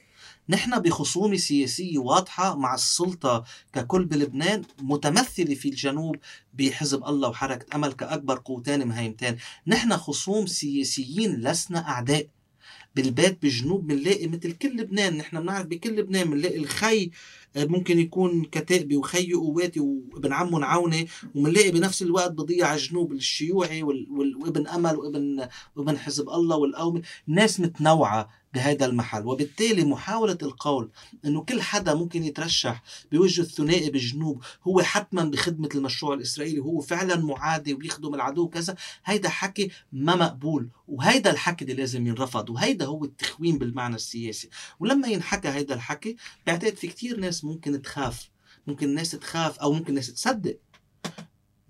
نحن 0.49 0.79
بخصومة 0.79 1.37
سياسية 1.37 1.99
واضحة 1.99 2.57
مع 2.57 2.75
السلطة 2.75 3.45
ككل 3.73 4.05
بلبنان 4.05 4.63
متمثلة 4.83 5.55
في 5.55 5.69
الجنوب 5.69 6.17
بحزب 6.55 7.05
الله 7.05 7.29
وحركة 7.29 7.77
أمل 7.77 7.93
كأكبر 7.93 8.43
قوتين 8.45 8.87
مهيمتين 8.89 9.37
نحن 9.67 9.97
خصوم 9.97 10.47
سياسيين 10.47 11.41
لسنا 11.41 11.89
أعداء. 11.89 12.29
بالبيت 12.97 13.43
بالجنوب 13.43 13.87
بنلاقي 13.87 14.27
مثل 14.27 14.53
كل 14.53 14.77
لبنان. 14.77 15.17
نحن 15.17 15.41
بنعرف 15.41 15.67
بكل 15.67 15.97
لبنان 15.97 16.31
بنلاقي 16.31 16.57
الخي 16.57 17.11
ممكن 17.57 17.99
يكون 17.99 18.45
كتائبي 18.45 18.97
وخي 18.97 19.33
قواتي 19.33 19.81
وابن 19.81 20.33
عمه 20.33 20.59
نعوني 20.59 21.09
وبنلاقي 21.35 21.71
بنفس 21.71 22.03
الوقت 22.03 22.31
بضيع 22.31 22.75
الجنوب 22.75 23.13
الشيوعي 23.13 23.83
وابن 23.83 24.67
أمل 24.67 24.97
وابن 24.97 25.49
وابن 25.77 25.99
حزب 25.99 26.29
الله 26.29 26.57
والقومي. 26.57 27.03
ناس 27.27 27.61
متنوعة 27.61 28.29
بهذا 28.55 28.87
المحل. 28.87 29.27
وبالتالي 29.27 29.85
محاولة 29.85 30.39
القول 30.43 30.91
أنه 31.25 31.41
كل 31.41 31.63
حدا 31.63 31.95
ممكن 31.95 32.25
يترشح 32.25 32.83
بوجه 33.13 33.41
الثنائي 33.41 33.91
بالجنوب 33.91 34.43
هو 34.69 34.83
حتما 34.83 35.25
بخدمة 35.25 35.69
المشروع 35.75 36.15
الإسرائيلي 36.15 36.61
وهو 36.61 36.81
فعلا 36.81 37.17
معادي 37.17 37.75
وبيخدم 37.75 38.15
العدو 38.15 38.49
كذا 38.49 38.77
هيدا 39.05 39.29
حكي 39.29 39.71
ما 39.93 40.17
مقبول. 40.17 40.69
وهيدا 40.89 41.31
الحكي 41.31 41.65
اللي 41.65 41.75
لازم 41.77 42.07
ينرفض 42.07 42.51
وهيدا 42.51 42.87
هو 42.87 43.05
التخوين 43.05 43.59
بالمعنى 43.59 43.95
السياسي. 43.95 44.49
ولما 44.81 45.09
ينحكى 45.09 45.49
هيدا 45.49 45.75
الحكي 45.75 46.17
بعتقد 46.47 46.77
في 46.77 46.87
كتير 46.87 47.21
ناس 47.21 47.44
ممكن 47.45 47.83
تخاف. 47.83 48.31
ممكن 48.67 48.89
الناس 48.89 49.11
تخاف 49.11 49.59
أو 49.59 49.73
ممكن 49.73 49.89
الناس 49.89 50.15
تصدق. 50.15 50.59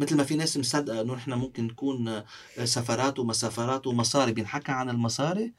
مثل 0.01 0.17
ما 0.17 0.25
في 0.25 0.37
ناس 0.37 0.57
مصدقة 0.57 1.01
إنه 1.01 1.15
نحن 1.15 1.33
ممكن 1.33 1.67
نكون 1.67 2.23
سفرات 2.65 3.19
ومسافرات 3.19 3.87
ومصاري. 3.87 4.33
بينحكى 4.33 4.73
عن 4.73 4.91
المصاري. 4.91 5.53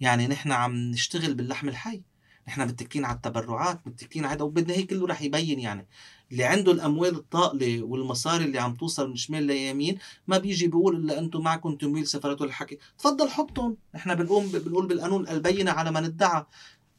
يعني 0.00 0.26
نحن 0.26 0.52
عم 0.52 0.72
نشتغل 0.74 1.34
باللحم 1.34 1.68
الحي. 1.68 2.02
نحن 2.48 2.60
متكين 2.60 3.04
على 3.04 3.16
التبرعات 3.16 3.86
متكين 3.86 4.24
على 4.24 4.42
وبدنا 4.42 4.74
هيك 4.74 4.90
كله 4.90 5.06
رح 5.06 5.22
يبين 5.22 5.60
يعني. 5.60 5.86
اللي 6.32 6.44
عنده 6.44 6.72
الأموال 6.72 7.14
الطائله 7.14 7.82
والمصاري 7.82 8.44
اللي 8.44 8.58
عم 8.58 8.74
توصل 8.74 9.08
من 9.10 9.16
شمال 9.16 9.42
ليمين 9.42 9.98
ما 10.26 10.38
بيجي 10.38 10.66
بيقول 10.66 10.96
إلا 10.96 11.18
أنتم 11.18 11.40
معكم 11.40 11.76
تمويل 11.76 12.06
سفرات 12.06 12.40
ولا 12.40 12.52
حكي 12.52 12.78
تفضل 12.98 13.28
حطهم. 13.28 13.76
نحن 13.94 14.14
بنقوم 14.14 14.48
بنقول 14.48 14.86
بالقانون 14.86 15.28
البينة 15.28 15.70
على 15.70 15.90
من 15.90 16.04
ادعى 16.04 16.46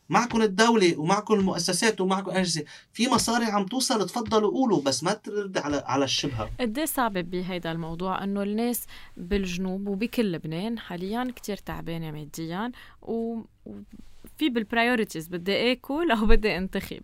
معكم 0.10 0.42
الدولة 0.42 0.98
ومعكم 1.00 1.34
المؤسسات 1.34 2.02
ومعكم 2.02 2.32
أجهزة 2.32 2.64
في 2.94 3.10
مصاري 3.10 3.46
عم 3.46 3.66
توصل 3.66 4.06
تفضلوا 4.10 4.52
قولوا 4.52 4.82
بس 4.82 5.04
ما 5.04 5.14
ترد 5.14 5.58
على 5.58 5.84
على 5.86 6.06
الشبهة. 6.06 6.50
قد 6.60 6.78
إيه 6.78 6.86
صعب 6.86 7.14
بهيدا 7.14 7.72
الموضوع؟ 7.72 8.24
إنه 8.24 8.44
الناس 8.44 8.86
بالجنوب 9.18 9.88
وبكل 9.88 10.32
لبنان 10.32 10.80
حاليا 10.80 11.34
كتير 11.36 11.58
تعبانة 11.58 12.12
ماديا 12.12 12.72
و... 13.02 13.42
وفي 13.66 14.50
بالبرايورتيز 14.50 15.28
بدي 15.28 15.72
آكل 15.72 16.12
أو 16.12 16.26
بدي 16.36 16.58
انتخب. 16.58 17.02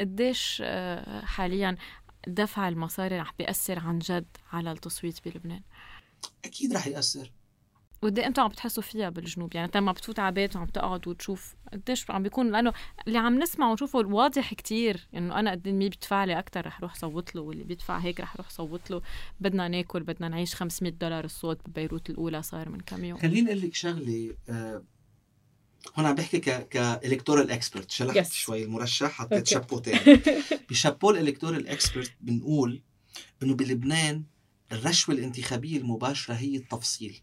قديش 0.00 0.62
آه، 0.64 1.24
حاليا 1.24 1.76
دفع 2.26 2.68
المصاري 2.68 3.18
رح 3.20 3.32
بيأثر 3.38 3.78
عن 3.78 3.98
جد 3.98 4.26
على 4.52 4.72
التصويت 4.72 5.18
بلبنان؟ 5.28 5.60
أكيد 6.44 6.72
رح 6.74 6.86
يأثر. 6.86 7.30
وقد 8.02 8.18
أنتم 8.18 8.42
عم 8.42 8.48
بتحسوا 8.48 8.82
فيها 8.82 9.08
بالجنوب 9.10 9.54
يعني 9.54 9.70
لما 9.74 9.92
بتفوت 9.92 10.18
على 10.18 10.34
بيت 10.34 10.56
وعم 10.56 10.66
تقعد 10.66 11.08
وتشوف 11.08 11.54
قديش 11.72 12.10
عم 12.10 12.22
بيكون 12.22 12.50
لأنه 12.52 12.72
اللي 13.06 13.18
عم 13.18 13.38
نسمع 13.38 13.70
ونشوفه 13.70 13.98
واضح 13.98 14.54
كتير 14.54 15.08
إنه 15.14 15.38
أنا 15.40 15.50
قد 15.50 15.68
مين 15.68 15.78
بيدفع 15.88 16.24
لي 16.24 16.38
أكثر 16.38 16.66
رح 16.66 16.80
روح 16.80 16.94
صوت 16.94 17.34
له 17.34 17.40
واللي 17.42 17.64
بيدفع 17.64 17.98
هيك 17.98 18.20
رح 18.20 18.36
روح 18.36 18.50
صوت 18.50 18.90
له 18.90 19.02
بدنا 19.40 19.68
ناكل 19.68 20.02
بدنا 20.02 20.28
نعيش 20.28 20.54
500 20.54 20.92
دولار 20.92 21.24
الصوت 21.24 21.68
ببيروت 21.68 22.10
الأولى 22.10 22.42
صار 22.42 22.68
من 22.68 22.80
كم 22.80 23.04
يوم 23.04 23.18
خليني 23.18 23.48
أقول 23.50 23.60
لك 23.62 23.74
شغلة 23.74 24.34
آه 24.48 24.82
هون 25.98 26.06
عم 26.06 26.14
بحكي 26.14 26.38
ك 26.40 26.68
كالكتورال 26.68 27.50
اكسبرت 27.50 27.90
شلحت 27.90 28.26
Yes. 28.28 28.32
شوي 28.32 28.64
المرشح 28.64 29.10
حطيت 29.10 29.32
أوكي. 29.38 29.50
شابو 29.50 29.78
تاني 29.78 30.20
بشابو 30.70 31.10
الالكتورال 31.10 31.68
اكسبرت 31.68 32.12
بنقول 32.20 32.82
إنه 33.42 33.54
بلبنان 33.54 34.24
الرشوة 34.72 35.14
الانتخابية 35.14 35.78
المباشرة 35.78 36.34
هي 36.34 36.56
التفصيل 36.56 37.20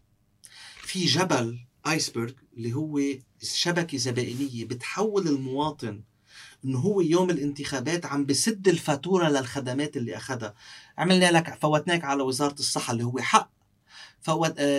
في 0.96 1.04
جبل 1.04 1.58
ايسبرغ 1.86 2.32
اللي 2.56 2.72
هو 2.74 3.00
شبكة 3.42 3.98
زبائنية 3.98 4.64
بتحول 4.64 5.28
المواطن 5.28 6.02
إنه 6.64 6.78
هو 6.78 7.00
يوم 7.00 7.30
الانتخابات 7.30 8.06
عم 8.06 8.26
بسد 8.26 8.68
الفاتورة 8.68 9.28
للخدمات 9.28 9.96
اللي 9.96 10.16
اخذها 10.16 10.54
عملنا 10.98 11.30
لك 11.32 11.54
فوتناك 11.54 12.04
على 12.04 12.22
وزارة 12.22 12.52
الصحة 12.52 12.92
اللي 12.92 13.04
هو 13.04 13.18
حق 13.18 13.50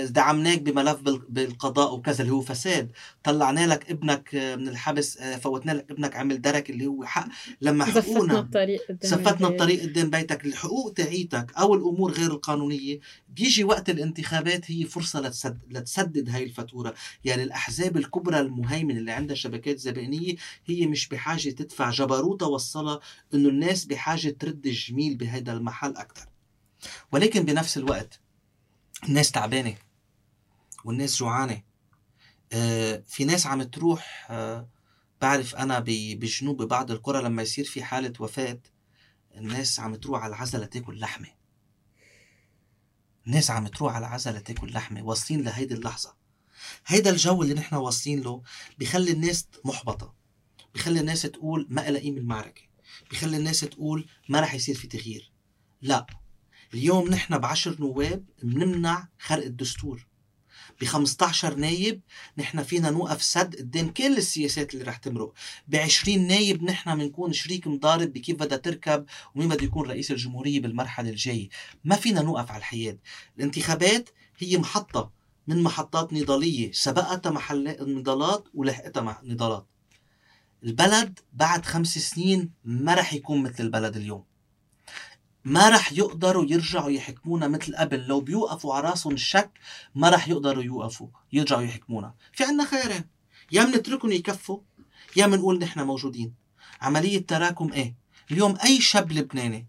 دعمناك 0.05 0.61
بملف 0.61 1.01
بال- 1.01 1.25
بالقضاء 1.29 1.93
وكذا 1.95 2.21
اللي 2.21 2.33
هو 2.33 2.41
فساد. 2.41 2.91
طلعنا 3.23 3.67
لك 3.67 3.91
ابنك 3.91 4.35
آه، 4.35 4.55
من 4.55 4.67
الحبس 4.67 5.17
آه، 5.17 5.37
فوتنا 5.37 5.71
لك 5.71 5.91
ابنك 5.91 6.15
عمل 6.15 6.41
درك 6.41 6.69
اللي 6.69 6.85
هو 6.85 7.03
حق. 7.05 7.27
لما 7.61 7.85
حقوقنا 7.85 8.39
الطريق 8.39 8.81
قدام 8.89 8.97
زفتنا 9.03 9.31
البيت. 9.31 9.43
الطريق 9.61 9.81
قدام 9.81 10.09
بيتك. 10.09 10.45
الحقوق 10.45 10.93
تاعيتك 10.93 11.51
أو 11.57 11.73
الأمور 11.75 12.11
غير 12.11 12.31
القانونية. 12.31 12.99
بيجي 13.29 13.63
وقت 13.63 13.89
الانتخابات 13.89 14.71
هي 14.71 14.83
فرصة 14.85 15.21
لتسد 15.21 15.59
لتسدد 15.69 16.29
هاي 16.29 16.43
الفاتورة. 16.43 16.93
يعني 17.25 17.43
الأحزاب 17.43 17.97
الكبرى 17.97 18.39
المهيمنة 18.39 18.97
اللي 18.99 19.11
عندها 19.11 19.35
شبكات 19.35 19.79
زبائنيه 19.79 20.35
هي 20.65 20.85
مش 20.85 21.07
بحاجة 21.07 21.49
تدفع 21.49 21.89
جبروتها 21.89 22.47
وصلها 22.47 22.99
إنه 23.33 23.49
الناس 23.49 23.85
بحاجة 23.85 24.29
ترد 24.39 24.65
الجميل 24.67 25.15
بهذا 25.15 25.53
المحل 25.53 25.95
أكثر 25.97 26.25
ولكن 27.11 27.43
بنفس 27.43 27.77
الوقت 27.77 28.19
الناس 29.03 29.31
تعبانة 29.31 29.75
والناس 30.85 31.17
جوعانة. 31.17 31.63
آه 32.53 33.03
في 33.07 33.25
ناس 33.25 33.47
عم 33.47 33.63
تروح 33.63 34.27
آه 34.29 34.69
بعرف 35.21 35.55
أنا 35.55 35.79
بجنوب 35.87 36.61
ببعض 36.61 36.91
القرى 36.91 37.21
لما 37.21 37.41
يصير 37.41 37.65
في 37.65 37.83
حالة 37.83 38.13
وفاة 38.19 38.59
الناس 39.35 39.79
عم 39.79 39.95
تروح 39.95 40.23
على 40.23 40.35
العزا 40.35 40.57
لتاكل 40.57 40.99
لحمة. 40.99 41.27
الناس 43.27 43.51
عم 43.51 43.67
تروح 43.67 43.95
على 43.95 44.07
العزا 44.07 44.31
لتاكل 44.31 44.73
لحمة 44.73 45.03
واصلين 45.03 45.43
لهيدي 45.43 45.73
اللحظة. 45.73 46.15
هيدا 46.87 47.09
الجو 47.09 47.43
اللي 47.43 47.53
نحن 47.53 47.75
واصلين 47.75 48.21
له 48.21 48.43
بخلي 48.79 49.11
الناس 49.11 49.47
محبطة 49.65 50.13
بخلي 50.75 50.99
الناس 50.99 51.21
تقول 51.21 51.67
ما 51.69 51.89
إلها 51.89 52.01
قيمة 52.01 52.17
المعركة 52.17 52.61
بخلي 53.11 53.37
الناس 53.37 53.59
تقول 53.59 54.09
ما 54.29 54.39
رح 54.39 54.53
يصير 54.53 54.75
في 54.75 54.87
تغيير. 54.87 55.31
لا 55.81 56.05
اليوم 56.73 57.09
نحن 57.09 57.37
بعشر 57.37 57.75
نواب 57.79 58.25
بنمنع 58.43 59.07
خرق 59.19 59.43
الدستور. 59.45 60.07
ب 60.81 60.85
15 60.85 61.55
نايب 61.55 62.01
نحن 62.37 62.63
فينا 62.63 62.89
نوقف 62.91 63.23
سد 63.23 63.55
قدام 63.55 63.89
كل 63.89 64.17
السياسات 64.17 64.73
اللي 64.73 64.85
رح 64.85 64.97
تمرق. 64.97 65.33
ب 65.67 65.75
20 65.75 66.27
نايب 66.27 66.63
نحن 66.63 66.95
بنكون 66.97 67.33
شريك 67.33 67.67
مضارب 67.67 68.13
بكيف 68.13 68.35
بدها 68.39 68.57
تركب 68.57 69.05
ومين 69.35 69.49
بده 69.49 69.63
يكون 69.65 69.89
رئيس 69.89 70.11
الجمهورية 70.11 70.59
بالمرحلة 70.59 71.09
الجاية. 71.09 71.49
ما 71.83 71.95
فينا 71.95 72.21
نوقف 72.21 72.51
على 72.51 72.59
الحياد. 72.59 72.99
الانتخابات 73.37 74.09
هي 74.37 74.57
محطة 74.57 75.11
من 75.47 75.63
محطات 75.63 76.13
نضالية. 76.13 76.71
سبقتها 76.71 77.29
محل 77.29 77.75
نضالات 77.99 78.43
ولحقتها 78.53 79.01
مع- 79.01 79.21
نضالات. 79.23 79.67
البلد 80.63 81.19
بعد 81.33 81.65
خمس 81.65 81.97
سنين 81.97 82.51
ما 82.63 82.93
رح 82.93 83.13
يكون 83.13 83.43
مثل 83.43 83.63
البلد 83.63 83.95
اليوم. 83.97 84.23
ما 85.47 85.69
رح 85.69 85.91
يقدروا 85.93 86.45
يرجعوا 86.49 86.89
يحكمونا 86.89 87.47
مثل 87.47 87.75
قبل. 87.75 88.07
لو 88.07 88.21
بيوقفوا 88.21 88.73
على 88.73 88.89
راسهم 88.89 89.13
الشك 89.13 89.51
ما 89.95 90.09
رح 90.09 90.27
يقدروا 90.27 90.63
يوقفوا 90.63 91.07
يرجعوا 91.33 91.61
يحكمونا. 91.61 92.13
في 92.33 92.43
عنا 92.43 92.65
خيارين 92.65 93.03
يا 93.51 93.63
منتركهم 93.63 94.11
يكفوا 94.11 94.59
يا 95.15 95.27
منقول 95.27 95.59
نحن 95.59 95.79
موجودين. 95.79 96.33
عملية 96.81 97.25
تراكم 97.25 97.73
إيه؟ 97.73 97.95
اليوم 98.31 98.57
أي 98.63 98.81
شاب 98.81 99.11
لبناني 99.11 99.67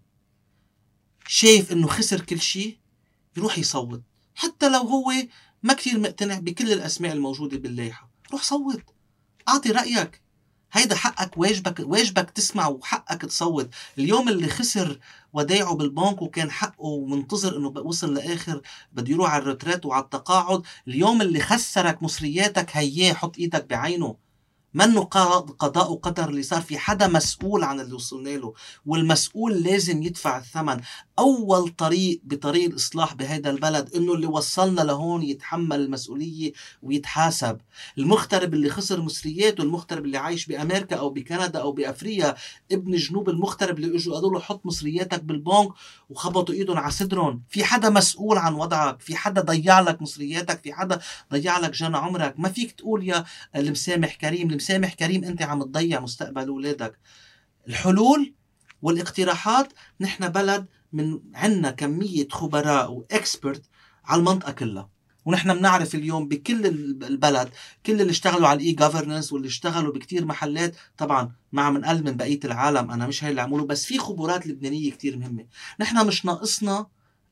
شايف 1.27 1.73
إنه 1.73 1.87
خسر 1.87 2.21
كل 2.21 2.41
شيء 2.41 2.79
يروح 3.37 3.59
يصوت. 3.59 4.03
حتى 4.35 4.69
لو 4.69 4.81
هو 4.81 5.12
ما 5.62 5.75
كثير 5.75 5.99
مقتنع 5.99 6.38
بكل 6.38 6.73
الأسماء 6.73 7.12
الموجودة 7.12 7.59
باللائحة 7.59 8.11
روح 8.33 8.43
صوت. 8.43 8.83
أعطي 9.49 9.71
رأيك. 9.71 10.23
هيدا 10.73 10.97
حقك 10.97 11.38
واجبك 11.38 11.81
واجبك 11.81 12.31
تسمع 12.31 12.67
وحقك 12.67 13.23
تصوت. 13.23 13.71
اليوم 13.99 14.29
اللي 14.29 14.49
خسر 14.49 14.99
ودايعه 15.33 15.75
بالبنك 15.75 16.23
وكان 16.23 16.51
حقه 16.51 16.85
ومنتظر 16.85 17.57
إنه 17.57 17.69
وصل 17.69 18.14
لآخر. 18.14 18.61
بده 18.93 19.11
يروح 19.12 19.31
على 19.31 19.43
الريترات 19.43 19.87
وعلى 19.87 20.05
التقاعد. 20.05 20.62
اليوم 20.88 21.23
اللي 21.23 21.41
خسرك 21.41 22.03
مصرياتك 22.03 22.77
هياه 22.77 23.12
حط 23.12 23.38
إيدك 23.38 23.67
بعينه. 23.71 24.17
منه 24.75 25.01
قضاء 25.59 25.93
وقدر 25.93 26.29
اللي 26.29 26.43
صار 26.43 26.62
في 26.62 26.79
حدا 26.79 27.07
مسؤول 27.07 27.64
عن 27.64 27.81
اللي 27.81 27.95
وصلنا 27.95 28.31
له 28.31 28.55
والمسؤول 28.87 29.62
لازم 29.62 30.03
يدفع 30.03 30.38
الثمن. 30.38 30.81
أول 31.18 31.68
طريق 31.68 32.20
بطريق 32.24 32.70
الإصلاح 32.70 33.14
بهذا 33.14 33.50
البلد 33.50 33.94
إنه 33.94 34.14
اللي 34.14 34.26
وصلنا 34.26 34.81
لهون 34.81 35.22
يتحمل 35.22 35.81
المسؤولية 35.81 36.52
ويتحاسب. 36.83 37.59
المغترب 37.98 38.54
اللي 38.54 38.70
خسر 38.70 39.00
مصرياته 39.00 39.62
المغترب 39.62 40.04
اللي 40.04 40.18
عايش 40.18 40.46
بأمريكا 40.46 40.96
أو 40.96 41.11
بكندا 41.11 41.59
أو 41.59 41.72
بأفريقيا 41.72 42.35
ابن 42.72 42.96
جنوب 42.96 43.28
المغترب 43.28 43.78
اللي 43.78 43.96
إجوا 43.96 44.14
قالوا 44.14 44.33
له 44.33 44.40
حط 44.40 44.66
مصرياتك 44.66 45.22
بالبنك 45.22 45.68
وخبطوا 46.11 46.54
إيدهم 46.54 46.76
على 46.76 46.90
صدرهم. 46.90 47.42
في 47.48 47.64
حدا 47.64 47.90
مسؤول 47.90 48.38
عن 48.38 48.54
وضعك 48.54 49.00
في 49.00 49.16
حدا 49.16 49.40
ضيع 49.40 49.81
لك 49.81 50.02
مصرياتك 50.02 50.61
في 50.62 50.72
حدا 50.72 51.00
ضيع 51.33 51.59
لك 51.59 51.70
جنى 51.70 51.96
عمرك. 51.96 52.35
ما 52.38 52.48
فيك 52.48 52.72
تقول 52.72 53.09
يا 53.09 53.24
المسامح 53.57 54.14
كريم 54.14 54.50
المسامح 54.50 54.94
كريم 54.94 55.24
أنت 55.24 55.42
عم 55.42 55.62
تضيع 55.62 56.00
مستقبل 56.00 56.48
اولادك 56.48 56.98
الحلول 57.68 58.35
والاقتراحات 58.83 59.72
نحن 60.00 60.28
بلد 60.28 60.66
من 60.92 61.20
عنا 61.35 61.70
كمية 61.70 62.29
خبراء 62.31 62.92
واكسبرت 62.92 63.62
على 64.05 64.18
المنطقة 64.18 64.53
كلها. 64.53 64.88
ونحن 65.24 65.55
بنعرف 65.55 65.94
اليوم 65.94 66.29
بكل 66.29 66.66
البلد 67.05 67.51
كل 67.87 68.01
اللي 68.01 68.11
اشتغلوا 68.11 68.48
على 68.48 68.61
الاي 68.61 68.72
جوفرنس 68.72 69.33
واللي 69.33 69.48
اشتغلوا 69.48 69.92
بكتير 69.94 70.24
محلات 70.24 70.77
طبعا 70.98 71.33
ما 71.53 71.62
عم 71.62 71.77
نقل 71.79 72.05
من 72.05 72.16
بقية 72.16 72.40
العالم 72.44 72.90
أنا 72.90 73.07
مش 73.07 73.24
هي 73.24 73.31
اللي 73.31 73.40
عملوا 73.40 73.66
بس 73.66 73.85
في 73.85 73.98
خبرات 73.98 74.46
لبنانية 74.46 74.90
كتير 74.90 75.16
مهمة. 75.18 75.46
نحن 75.81 76.07
مش 76.07 76.24
ناقصنا 76.24 76.87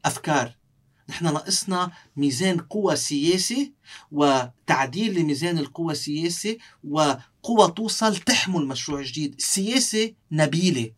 أفكار. 0.04 0.56
نحن 1.08 1.24
ناقصنا 1.24 1.90
ميزان 2.16 2.58
قوى 2.58 2.96
سياسي 2.96 3.72
وتعديل 4.12 5.14
لميزان 5.20 5.58
القوى 5.58 5.92
السياسي 5.92 6.58
وقوى 6.84 7.70
توصل 7.76 8.16
تحمل 8.16 8.66
مشروع 8.66 9.02
جديد. 9.02 9.34
السياسة 9.38 10.12
نبيلة. 10.32 10.90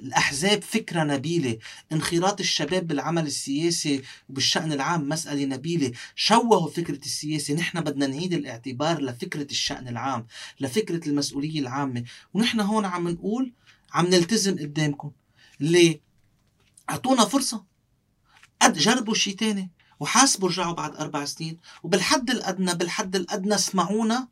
الأحزاب 0.00 0.62
فكرة 0.62 1.04
نبيلة 1.04 1.58
انخراط 1.92 2.40
الشباب 2.40 2.86
بالعمل 2.86 3.26
السياسي 3.26 4.02
وبالشأن 4.28 4.72
العام 4.72 5.08
مسألة 5.08 5.44
نبيلة. 5.44 5.92
شوهوا 6.14 6.70
فكرة 6.70 6.98
السياسة. 6.98 7.54
نحن 7.54 7.80
بدنا 7.80 8.06
نعيد 8.06 8.32
الاعتبار 8.32 9.02
لفكرة 9.02 9.50
الشأن 9.50 9.88
العام 9.88 10.26
لفكرة 10.60 11.08
المسؤولية 11.08 11.60
العامة. 11.60 12.04
ونحن 12.34 12.60
هون 12.60 12.84
عم 12.84 13.08
نقول 13.08 13.52
عم 13.92 14.06
نلتزم 14.06 14.58
قدامكم. 14.58 15.10
ليه؟ 15.60 16.00
أعطونا 16.90 17.24
فرصة. 17.24 17.64
قد 18.62 18.78
جربوا 18.78 19.14
شيء 19.14 19.36
تاني 19.36 19.70
وحاسبوا 20.00 20.48
رجعوا 20.48 20.74
بعد 20.74 20.96
أربع 20.96 21.24
سنين. 21.24 21.58
وبالحد 21.82 22.30
الأدنى 22.30 22.74
بالحد 22.74 23.16
الأدنى 23.16 23.54
اسمعونا 23.54 24.28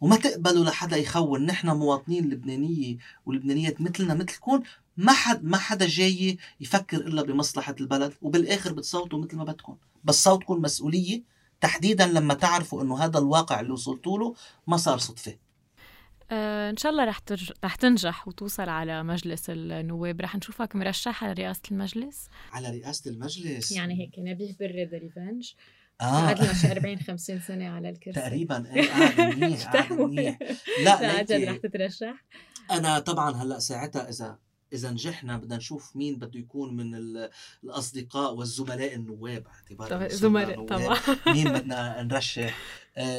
وما 0.00 0.16
تقبلوا 0.16 0.64
لحدا 0.64 0.96
يخون. 0.96 1.46
نحن 1.46 1.68
مواطنين 1.68 2.30
لبنانية 2.30 2.96
ولبنانيات 3.26 3.80
مثلنا 3.80 4.14
مثلكم. 4.14 4.62
ما 4.96 5.12
حد 5.12 5.44
ما 5.44 5.56
حدا 5.56 5.86
جاي 5.86 6.38
يفكر 6.60 6.96
إلا 6.96 7.22
بمصلحة 7.22 7.74
البلد 7.80 8.14
وبالآخر 8.22 8.72
بتصوتوا 8.72 9.18
مثل 9.18 9.36
ما 9.36 9.44
بدكم. 9.44 9.76
بس 10.04 10.24
صوتكم 10.24 10.62
مسؤولية. 10.62 11.22
تحديدا 11.60 12.06
لما 12.06 12.34
تعرفوا 12.34 12.82
إنه 12.82 13.04
هذا 13.04 13.18
الواقع 13.18 13.60
اللي 13.60 13.72
وصلتوا 13.72 14.18
له 14.18 14.34
ما 14.66 14.76
صار 14.76 14.98
صدفة. 14.98 15.36
آه 16.30 16.70
إن 16.70 16.76
شاء 16.76 16.92
الله 16.92 17.04
رح 17.04 17.18
ترج... 17.18 17.52
رح 17.64 17.74
تنجح 17.74 18.28
وتوصل 18.28 18.68
على 18.68 19.02
مجلس 19.02 19.50
النواب. 19.50 20.20
رح 20.20 20.36
نشوفك 20.36 20.76
مرشح 20.76 21.24
على 21.24 21.32
رئاسه 21.32 21.62
المجلس. 21.70 22.28
على 22.52 22.70
رئاسة 22.70 23.10
المجلس. 23.10 23.72
يعني 23.72 24.00
هيك 24.00 24.18
نبيه 24.18 24.56
بري 24.60 24.84
the 24.84 24.98
revenge. 24.98 25.52
آه. 26.00 26.04
قعد 26.26 26.40
لنا 26.42 26.52
شي 26.52 26.72
40 26.72 26.98
50 26.98 27.40
سنة 27.40 27.68
على 27.68 27.88
الكرسي. 27.90 28.20
تقريبا. 28.20 28.74
إيه 28.74 28.88
قاعد 28.92 29.20
منيح 29.36 29.72
قاعد 29.72 29.92
منيح. 29.92 30.38
لا 30.84 31.00
لا 31.02 31.22
ليكي 31.22 31.44
رح 31.44 31.56
تترشح؟ 31.56 32.24
أنا 32.70 32.98
طبعا 32.98 33.36
هلأ 33.36 33.58
ساعتها 33.58 34.08
إذا 34.08 34.38
إذا 34.72 34.90
نجحنا 34.90 35.36
بدنا 35.38 35.56
نشوف 35.56 35.96
مين 35.96 36.18
بده 36.18 36.40
يكون 36.40 36.76
من 36.76 36.94
ال- 36.94 37.30
الأصدقاء 37.64 38.34
والزملاء 38.34 38.94
النواب 38.94 39.46
اعتبار 39.46 39.88
طبعا 39.88 40.00
إنه 40.00 40.08
صرنا 40.08 40.16
زملاء. 40.44 40.66
طبعا. 40.66 40.98
مين 41.26 41.52
بدنا 41.58 42.02
نرشح؟ 42.02 42.42
آه 42.42 42.52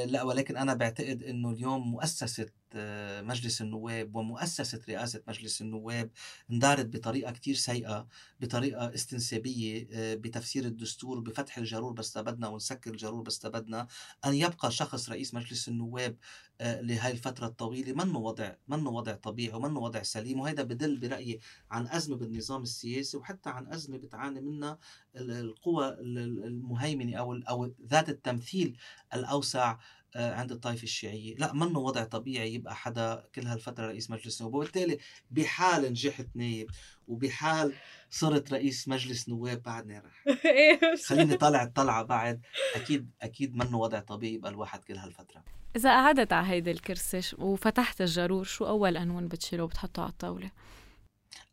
لا 0.05 0.23
ولكن 0.23 0.57
أنا 0.57 0.73
بعتقد 0.73 1.23
إنه 1.23 1.49
اليوم 1.51 1.91
مؤسسة 1.91 2.45
آه 2.77 3.21
مجلس 3.21 3.61
النواب 3.61 4.15
ومؤسسة 4.15 4.81
رئاسة 4.89 5.21
مجلس 5.27 5.61
النواب 5.61 6.11
اندارت 6.51 6.85
بطريقة 6.85 7.31
كتير 7.31 7.55
سيئة 7.55 8.07
بطريقة 8.39 8.93
استنسابية 8.93 9.87
آه 9.91 10.15
بتفسير 10.15 10.65
الدستور 10.65 11.19
بفتح 11.19 11.57
الجرور 11.57 11.93
بس 11.93 12.17
بدنا 12.17 12.47
ونسكر 12.47 12.91
الجرور 12.91 13.21
بس 13.21 13.45
بدنا 13.45 13.87
أن 14.25 14.33
يبقى 14.33 14.71
شخص 14.71 15.09
رئيس 15.09 15.33
مجلس 15.33 15.67
النواب 15.67 16.17
آه 16.61 16.81
لهي 16.81 17.11
الفترة 17.11 17.47
الطويلة 17.47 17.93
منه 18.05 18.19
وضع 18.19 18.55
منه 18.67 18.89
وضع 18.89 19.13
طبيعي 19.13 19.55
ومنه 19.55 19.79
وضع 19.79 20.01
سليم 20.03 20.39
وهذا 20.39 20.63
بدل 20.63 20.97
برأيي 20.99 21.39
عن 21.71 21.87
أزمة 21.87 22.15
بالنظام 22.15 22.61
السياسي 22.63 23.17
وحتى 23.17 23.49
عن 23.49 23.67
أزمة 23.73 23.97
بتعاني 23.97 24.41
منها 24.41 24.77
القوى 25.17 25.87
ال- 25.89 26.17
ال- 26.17 26.43
المهيمنة 26.43 27.17
أو 27.17 27.33
ال- 27.33 27.47
أو 27.47 27.71
ذات 27.87 28.09
التمثيل 28.09 28.77
الأوسع 29.13 29.77
آه، 30.17 30.33
عند 30.35 30.51
الطائفة 30.51 30.83
الشيعية. 30.83 31.35
لا 31.35 31.53
منه 31.53 31.79
وضع 31.79 32.03
طبيعي 32.03 32.53
يبقى 32.53 32.75
حدا 32.75 33.23
كل 33.35 33.47
هالفترة 33.47 33.87
رئيس 33.87 34.09
مجلس 34.11 34.41
نواب. 34.41 34.53
وبالتالي 34.53 34.97
بحال 35.31 35.81
نجحت 35.89 36.27
نايب 36.35 36.69
وبحال 37.07 37.73
صرت 38.09 38.53
رئيس 38.53 38.87
مجلس 38.87 39.29
نواب 39.29 39.63
بعدني 39.63 39.99
رح 39.99 40.23
إيه، 40.45 40.79
خليني 41.07 41.35
طالع 41.43 41.63
الطلعة 41.63 42.03
بعد. 42.03 42.41
أكيد 42.75 43.09
أكيد 43.21 43.55
منه 43.55 43.77
وضع 43.79 43.99
طبيعي 43.99 44.33
يبقى 44.33 44.51
الواحد 44.51 44.83
كل 44.83 44.97
هالفترة. 44.97 45.43
إذا 45.75 45.89
قعدت 45.89 46.33
على 46.33 46.47
هيدي 46.47 46.71
الكرسي 46.71 47.21
وفتحت 47.37 48.01
الجرور 48.01 48.43
شو 48.43 48.67
أول 48.67 48.97
قانون 48.97 49.27
بتشيله 49.27 49.63
وبتحطه 49.63 50.01
على 50.01 50.11
الطاولة؟ 50.11 50.51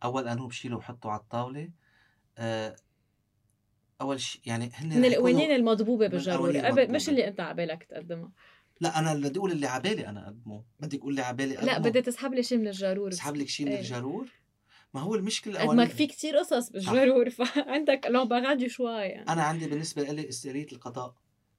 أول 0.05 0.29
قانون 0.29 0.48
بشيله 0.48 0.77
وحطه 0.77 1.11
على 1.11 1.20
الطاولة 1.20 1.70
آه، 2.38 2.77
أول 4.03 4.21
شيء 4.21 4.41
يعني 4.47 4.71
هن 4.75 4.88
من 4.88 5.05
القوانين 5.05 5.51
المضبوبة 5.51 6.07
بالجرور 6.07 6.57
قبل 6.57 6.93
مش. 6.93 7.09
اللي 7.09 7.29
أنت 7.29 7.41
عبالك 7.41 7.85
تقدمها 7.85 8.31
لا 8.81 8.99
أنا 8.99 9.12
اللي 9.12 9.29
بدي 9.29 9.38
أقول 9.38 9.53
اللي 9.53 9.67
عبالي 9.67 10.09
أنا 10.09 10.25
أقدمه. 10.25 10.65
بدك 10.81 10.99
تقول 10.99 11.15
لي 11.15 11.23
عبالي 11.23 11.55
لا 11.55 11.73
أقدمه. 11.73 11.88
بدي 11.88 12.03
تسحب 12.03 12.35
لي 12.35 12.43
شيء 12.43 12.59
من 12.59 12.69
الجرور. 12.69 13.09
اسحب 13.09 13.37
لك 13.37 13.49
شيء 13.49 13.67
من 13.67 13.73
إيه. 13.73 13.81
الجرور؟ 13.81 14.29
ما 14.95 15.01
هو 15.01 15.15
المشكلة 15.15 15.61
قد 15.61 15.77
ما 15.77 15.87
في 15.87 16.07
كتير 16.07 16.37
قصص 16.37 16.71
بالجرور 16.71 17.31
فعندك 17.45 18.07
لو 18.11 18.25
بغادي 18.25 18.69
شوي 18.69 18.93
يعني. 18.93 19.29
أنا 19.29 19.43
عندي 19.43 19.67
بالنسبة 19.67 20.03
لي 20.03 20.29
استقلاليه 20.29 20.67
القضاء. 20.73 21.15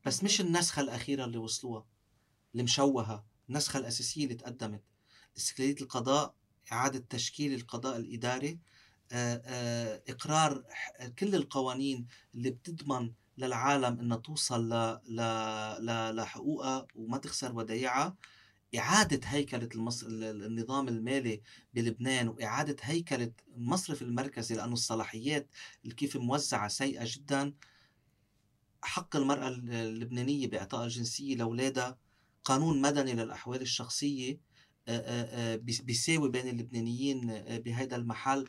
بس 0.06 0.24
مش 0.24 0.42
النسخة 0.42 0.80
الأخيرة 0.82 1.26
اللي 1.26 1.38
وصلوها 1.38 1.86
المشوهه 2.56 3.26
النسخة 3.50 3.80
الأساسية 3.80 4.24
اللي 4.24 4.36
تقدمت. 4.36 4.84
استقلاليه 5.38 5.76
القضاء 5.82 6.36
إعادة 6.72 7.04
تشكيل 7.10 7.54
القضاء 7.54 7.98
الإداري 7.98 8.60
إقرار 9.12 10.64
ح- 10.70 11.08
كل 11.08 11.36
القوانين 11.36 12.08
اللي 12.36 12.50
بتضمن 12.50 13.12
للعالم 13.38 14.00
إنها 14.00 14.18
توصل. 14.18 14.70
لحقوقها 16.16 16.88
وما 16.96 17.18
تخسر 17.18 17.56
ودايعها 17.56 18.16
إعادة 18.78 19.20
هيكلة 19.28 19.70
المص... 19.76 20.04
ال- 20.04 20.44
النظام 20.46 20.88
المالي 20.88 21.42
بلبنان 21.74 22.28
وإعادة 22.28 22.76
هيكلة 22.82 23.32
المصرف 23.58 24.02
المركزي 24.02 24.56
لأنه 24.56 24.74
الصلاحيات 24.74 25.48
اللي 25.84 25.96
كيف 25.96 26.18
موزعة 26.18 26.68
سيئة 26.68 27.04
جدا 27.08 27.54
حق 28.82 29.16
المرأة 29.16 29.48
اللبنانية 29.48 30.48
بإعطاء 30.48 30.84
الجنسية 30.84 31.36
لأولادها 31.36 31.98
قانون 32.44 32.82
مدني 32.82 33.14
للأحوال 33.14 33.62
الشخصية 33.62 34.40
آه، 34.88 34.98
آه، 34.98 35.54
آه، 35.54 35.56
بيس- 35.56 35.82
بيساوي 35.82 36.30
بين 36.30 36.48
اللبنانيين 36.48 37.30
آه، 37.30 37.58
بهذا 37.58 37.96
المحل 37.96 38.48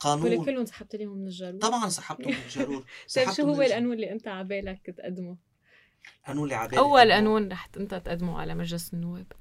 قانون 0.00 0.44
كلهم 0.44 0.64
سحبت 0.64 0.96
ليهم 0.96 1.18
من 1.18 1.26
الجرور 1.26 1.60
طبعا 1.60 1.88
سحبته 1.88 2.30
من 2.30 2.36
الجرور 2.44 2.84
طيب 3.16 3.30
شو 3.30 3.46
من 3.46 3.54
هو 3.54 3.62
القانون 3.62 3.92
اللي 3.92 4.12
أنت 4.12 4.28
عبالك 4.28 4.90
تقدمه؟ 4.90 5.36
قانون 6.26 6.44
اللي 6.44 6.54
عبالي 6.54 6.78
أول. 6.78 7.12
قانون 7.12 7.52
رح 7.52 7.68
أنت 7.76 7.94
تقدمه 7.94 8.40
على 8.40 8.54
مجلس 8.54 8.94
النواب 8.94 9.32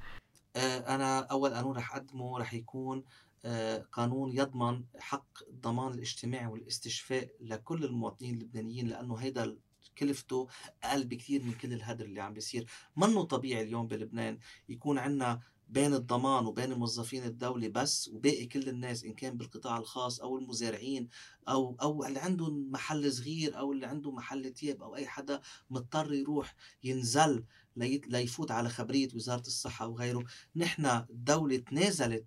آه، 0.56 0.95
أنا 0.95 1.19
أول 1.19 1.54
قانون 1.54 1.78
رح 1.78 1.95
أقدمه 1.95 2.39
رح 2.39 2.54
يكون 2.54 3.04
آه، 3.45 3.78
قانون 3.91 4.32
يضمن 4.38 4.84
حق 5.00 5.43
الضمان 5.48 5.93
الاجتماعي 5.93 6.45
والاستشفاء 6.48 7.30
لكل 7.39 7.86
المواطنين 7.86 8.34
اللبنانيين 8.34 8.88
لأنه 8.88 9.15
هيدا 9.15 9.58
كلفته 9.97 10.47
أقل 10.84 11.04
بكثير 11.04 11.43
من 11.43 11.54
كل 11.54 11.73
الهدر 11.73 12.06
اللي 12.06 12.21
عم 12.21 12.34
بيصير. 12.34 12.65
منه 12.97 13.23
طبيعي 13.23 13.63
اليوم 13.63 13.88
بلبنان 13.88 14.39
يكون 14.69 14.97
عنا 14.97 15.39
بين 15.69 15.93
الضمان 15.93 16.45
وبين 16.45 16.73
موظفين 16.73 17.23
الدولة 17.23 17.67
بس 17.67 18.08
وباقي 18.08 18.45
كل 18.45 18.69
الناس 18.69 19.04
إن 19.04 19.13
كان 19.13 19.38
بالقطاع 19.38 19.78
الخاص 19.78 20.19
أو 20.19 20.38
المزارعين 20.38 21.10
أو 21.49 21.78
أو 21.82 22.06
اللي 22.06 22.19
عندهم 22.19 22.71
محل 22.71 23.13
صغير 23.13 23.58
أو 23.58 23.71
اللي 23.71 23.86
عنده 23.86 24.12
محل 24.12 24.54
تياب 24.54 24.84
أو 24.84 24.95
أي 24.95 25.08
حدا 25.08 25.41
مضطر 25.69 26.13
يروح 26.13 26.56
ينزل 26.84 27.43
ليفوت 27.78 28.52
على 28.52 28.69
خبرية 28.69 29.08
وزارة 29.15 29.47
الصحة 29.47 29.88
وغيره. 29.88 30.23
نحن 30.56 30.86
الدولة 30.86 31.58
تنازلت 31.58 32.25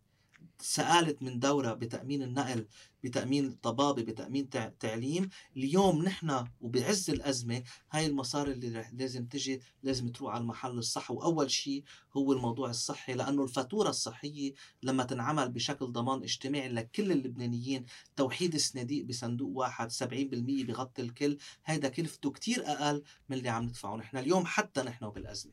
سألت 0.59 1.23
من 1.23 1.39
دورة 1.39 1.73
بتأمين 1.73 2.23
النقل 2.23 2.67
بتأمين 3.05 3.47
الطبابة 3.47 4.03
بتأمين 4.03 4.51
تع- 4.51 4.69
تعليم. 4.81 5.29
اليوم 5.57 6.03
نحن 6.05 6.45
وبعز 6.61 7.11
الأزمة 7.11 7.63
هاي 7.91 8.07
المصاري 8.07 8.53
اللي 8.53 8.85
لازم 8.93 9.27
تجي 9.27 9.61
لازم 9.83 10.09
تروح 10.09 10.35
على 10.35 10.43
المحل 10.43 10.71
الصح. 10.79 11.11
وأول 11.11 11.51
شيء 11.51 11.83
هو 12.17 12.33
الموضوع 12.33 12.71
الصحي 12.71 13.15
لأنه 13.15 13.43
الفاتورة 13.43 13.89
الصحية 13.91 14.53
لما 14.83 15.05
تنعمل 15.05 15.49
بشكل 15.49 15.87
ضمان 15.87 16.23
اجتماعي 16.23 16.69
لكل 16.69 17.13
اللبنانيين 17.13 17.85
توحيد 18.17 18.55
الصناديق 18.55 19.05
بصندوق 19.05 19.57
واحد 19.57 19.91
70% 19.91 20.65
بغطي 20.65 21.03
الكل 21.03 21.39
هيدا 21.67 21.89
كلفته 21.89 22.31
كتير 22.31 22.67
أقل 22.67 23.03
من 23.29 23.37
اللي 23.37 23.49
عم 23.49 23.65
ندفعه 23.65 23.97
نحن. 23.97 24.17
اليوم 24.17 24.47
حتى 24.47 24.83
نحن 24.83 25.09
بالأزمة. 25.09 25.53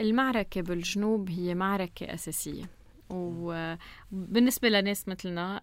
المعركة 0.00 0.60
بالجنوب 0.60 1.30
هي 1.30 1.54
معركة 1.54 2.14
أساسية. 2.14 2.70
وبالنسبة 3.10 4.68
لناس 4.68 5.08
مثلنا 5.08 5.60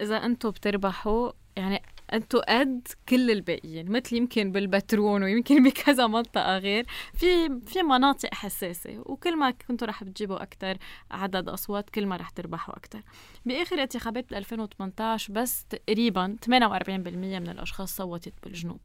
إذا 0.00 0.16
أنتم 0.16 0.50
بتربحوا 0.50 1.32
يعني 1.56 1.82
أنتم 2.12 2.38
قد 2.38 2.88
كل 3.08 3.30
الباقيين 3.30 3.90
مثل 3.90 4.16
يمكن 4.16 4.52
بالبترون 4.52 5.22
ويمكن 5.22 5.62
بكذا 5.68 6.06
منطقة 6.06 6.58
غير 6.58 6.86
في 7.14 7.60
في 7.66 7.82
مناطق 7.82 8.34
حساسة 8.34 8.98
وكل 8.98 9.36
ما 9.36 9.50
كنتوا 9.50 9.88
رح 9.88 10.04
بتجيبوا 10.04 10.42
أكتر 10.42 10.78
عدد 11.10 11.48
أصوات 11.48 11.90
كل 11.90 12.06
ما 12.06 12.16
رح 12.16 12.30
تربحوا 12.30 12.76
أكتر. 12.76 13.02
بآخر 13.46 13.82
انتخابات 13.82 14.28
بال 14.28 14.38
2018 14.38 15.32
بس 15.32 15.64
تقريبا 15.64 16.36
48% 16.46 16.50
من 17.08 17.48
الأشخاص 17.48 17.96
صوتت 17.96 18.34
بالجنوب. 18.42 18.80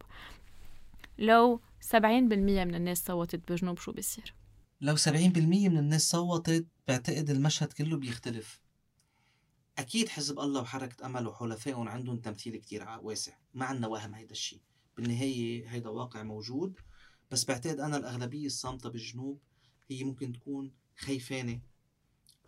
لو 1.17 1.61
70% 1.91 1.95
من 2.03 2.75
الناس 2.75 3.05
صوتت 3.05 3.47
بالجنوب 3.47 3.77
شو 3.77 3.91
بيصير؟ 3.91 4.33
لو 4.81 4.95
70% 4.95 5.07
من 5.37 5.77
الناس 5.77 6.09
صوتت 6.09 6.65
بعتقد 6.87 7.29
المشهد 7.29 7.73
كله 7.73 7.97
بيختلف. 7.97 8.61
أكيد 9.77 10.09
حزب 10.09 10.39
الله 10.39 10.61
وحركة 10.61 11.05
أمل 11.05 11.27
وحلفائهم 11.27 11.87
عندهم 11.87 12.17
تمثيل 12.17 12.57
كتير 12.57 12.99
واسع. 13.01 13.33
ما 13.53 13.65
عنا 13.65 13.87
وهم 13.87 14.15
هيدا 14.15 14.31
الشيء 14.31 14.61
بالنهاية 14.97 15.69
هيدا 15.69 15.89
واقع 15.89 16.23
موجود. 16.23 16.79
بس 17.31 17.45
بعتقد 17.45 17.79
أنا 17.79 17.97
الأغلبية 17.97 18.45
الصامتة 18.45 18.89
بالجنوب 18.89 19.39
هي 19.89 20.03
ممكن 20.03 20.33
تكون 20.33 20.71
خيفانة 20.95 21.59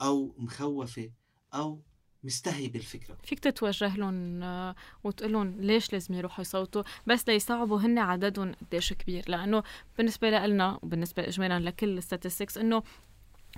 أو 0.02 0.36
مخوفة 0.38 1.12
أو 1.54 1.82
مستهي 2.24 2.68
بالفكرة 2.68 3.18
فيك 3.24 3.40
تتوجه 3.40 3.98
لهم 3.98 4.44
آه، 4.44 4.76
وتقول 5.04 5.34
لهم 5.34 5.62
ليش 5.62 5.94
لازم 5.94 6.14
يروحوا 6.14 6.42
يصوتوا؟ 6.42 6.84
بس 7.08 7.30
ليصعبوا 7.30 7.80
هن 7.80 7.98
عددهم 7.98 8.54
قديش 8.54 8.94
كبير. 8.94 9.26
لأنه 9.28 9.64
بالنسبة 9.98 10.30
لنا 10.30 10.80
وبالنسبة 10.84 11.28
اجمالا 11.28 11.60
لكل 11.60 11.98
الستاتستكس 11.98 12.58
إنه 12.58 12.84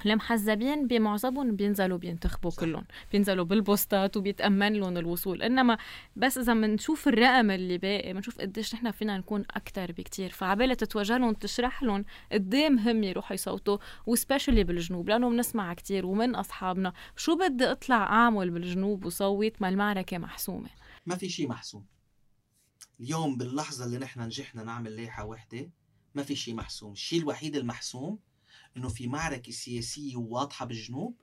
المحزبين 0.05 0.87
بمعظمهم 0.87 1.55
بينزلوا 1.55 1.97
بينتخبوا. 1.97 2.51
كلهم 2.51 2.85
بينزلوا 3.11 3.45
بالبوستات 3.45 4.17
وبيتأمن 4.17 4.73
لهم 4.73 4.97
الوصول. 4.97 5.41
إنما 5.41 5.77
بس 6.15 6.37
إذا 6.37 6.53
بنشوف 6.53 7.07
الرقم 7.07 7.51
اللي 7.51 7.77
باقي 7.77 8.13
بنشوف 8.13 8.37
قديش 8.41 8.75
نحن 8.75 8.91
فينا 8.91 9.17
نكون 9.17 9.43
أكتر 9.51 9.91
بكتير 9.91 10.29
فعبالة 10.29 10.73
تتوجه 10.73 11.17
لهم 11.17 11.33
تشرح 11.33 11.83
لهم 11.83 12.05
قد 12.31 12.53
إيه 12.53 12.69
مهم 12.69 13.03
يروحوا 13.03 13.33
يصوتوا 13.33 13.77
وسبيشلي 14.05 14.63
بالجنوب 14.63 15.09
لأنه 15.09 15.29
بنسمع 15.29 15.73
كتير 15.73 16.05
ومن 16.05 16.35
أصحابنا. 16.35 16.93
شو 17.15 17.35
بدي 17.35 17.65
أطلع 17.65 18.03
أعمل 18.03 18.49
بالجنوب 18.49 19.05
وصوت 19.05 19.61
ما 19.61 19.69
المعركة 19.69 20.17
محسومة؟ 20.17 20.69
ما 21.05 21.15
في 21.15 21.29
شيء 21.29 21.47
محسوم. 21.47 21.85
اليوم 22.99 23.37
باللحظة 23.37 23.85
اللي 23.85 23.97
نحن 23.97 24.21
نجحنا 24.21 24.63
نعمل 24.63 24.95
لائحة 24.95 25.25
واحدة 25.25 25.69
ما 26.15 26.23
في 26.23 26.35
شيء 26.35 26.55
محسوم. 26.55 26.91
الشيء 26.91 27.19
الوحيد 27.19 27.55
المحسوم 27.55 28.19
إنه 28.77 28.89
في 28.89 29.07
معركة 29.07 29.51
سياسية 29.51 30.15
واضحة 30.15 30.65
بالجنوب 30.65 31.15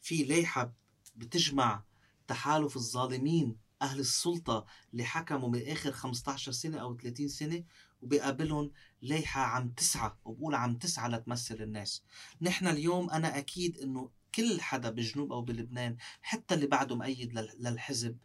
في 0.00 0.24
لايحة 0.24 0.72
بتجمع 1.16 1.82
تحالف 2.28 2.76
الظالمين 2.76 3.56
أهل 3.82 4.00
السلطة 4.00 4.66
اللي 4.92 5.04
حكموا 5.04 5.48
من 5.48 5.68
آخر 5.68 5.92
15 5.92 6.52
سنة 6.52 6.78
أو 6.78 6.96
30 6.96 7.28
سنة 7.28 7.64
وبقابلهم 8.02 8.70
لايحة 9.02 9.40
عم 9.40 9.68
تسعى 9.70 10.12
وبقول 10.24 10.54
عم 10.54 10.74
تسعى 10.78 11.10
لتمثل 11.10 11.62
الناس. 11.62 12.02
نحن 12.40 12.66
اليوم 12.66 13.10
أنا 13.10 13.38
أكيد 13.38 13.78
أنه 13.78 14.10
كل 14.34 14.60
حدا 14.60 14.90
بالجنوب 14.90 15.32
أو 15.32 15.42
بلبنان 15.42 15.96
حتى 16.22 16.54
اللي 16.54 16.66
بعده 16.66 16.96
مؤيد 16.96 17.34
للحزب 17.58 18.16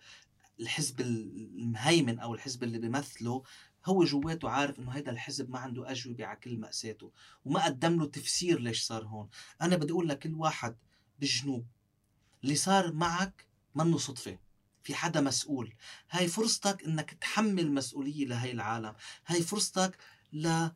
الحزب 0.60 1.02
المهيمن 1.02 2.20
أو 2.20 2.34
الحزب 2.34 2.64
اللي 2.64 2.80
بيمثله 2.80 3.44
هو 3.86 4.04
جواته 4.04 4.50
عارف 4.50 4.80
إنه 4.80 4.92
هيدا 4.92 5.12
الحزب 5.12 5.50
ما 5.50 5.60
عنده 5.60 5.92
أجوبة 5.92 6.26
على 6.26 6.40
كل 6.40 6.58
مأساته 6.58 7.12
وما 7.46 7.66
قدم 7.66 8.00
له 8.00 8.06
تفسير 8.06 8.60
ليش 8.60 8.82
صار 8.82 9.06
هون. 9.06 9.30
أنا 9.62 9.76
بدي 9.76 9.94
أقول 9.94 10.10
لكل 10.10 10.34
واحد 10.34 10.76
بالجنوب 11.20 11.66
اللي 12.44 12.56
صار 12.56 12.94
معك 12.94 13.46
منه 13.76 13.98
صدفة 13.98 14.38
في 14.84 14.96
حدا 14.96 15.22
مسؤول. 15.22 15.74
هاي 16.10 16.28
فرصتك 16.28 16.84
إنك 16.84 17.12
تحمل 17.14 17.72
مسؤولية 17.72 18.26
لهي 18.26 18.52
العالم. 18.52 18.96
هاي 19.28 19.42
فرصتك 19.42 19.98
ل 20.34 20.70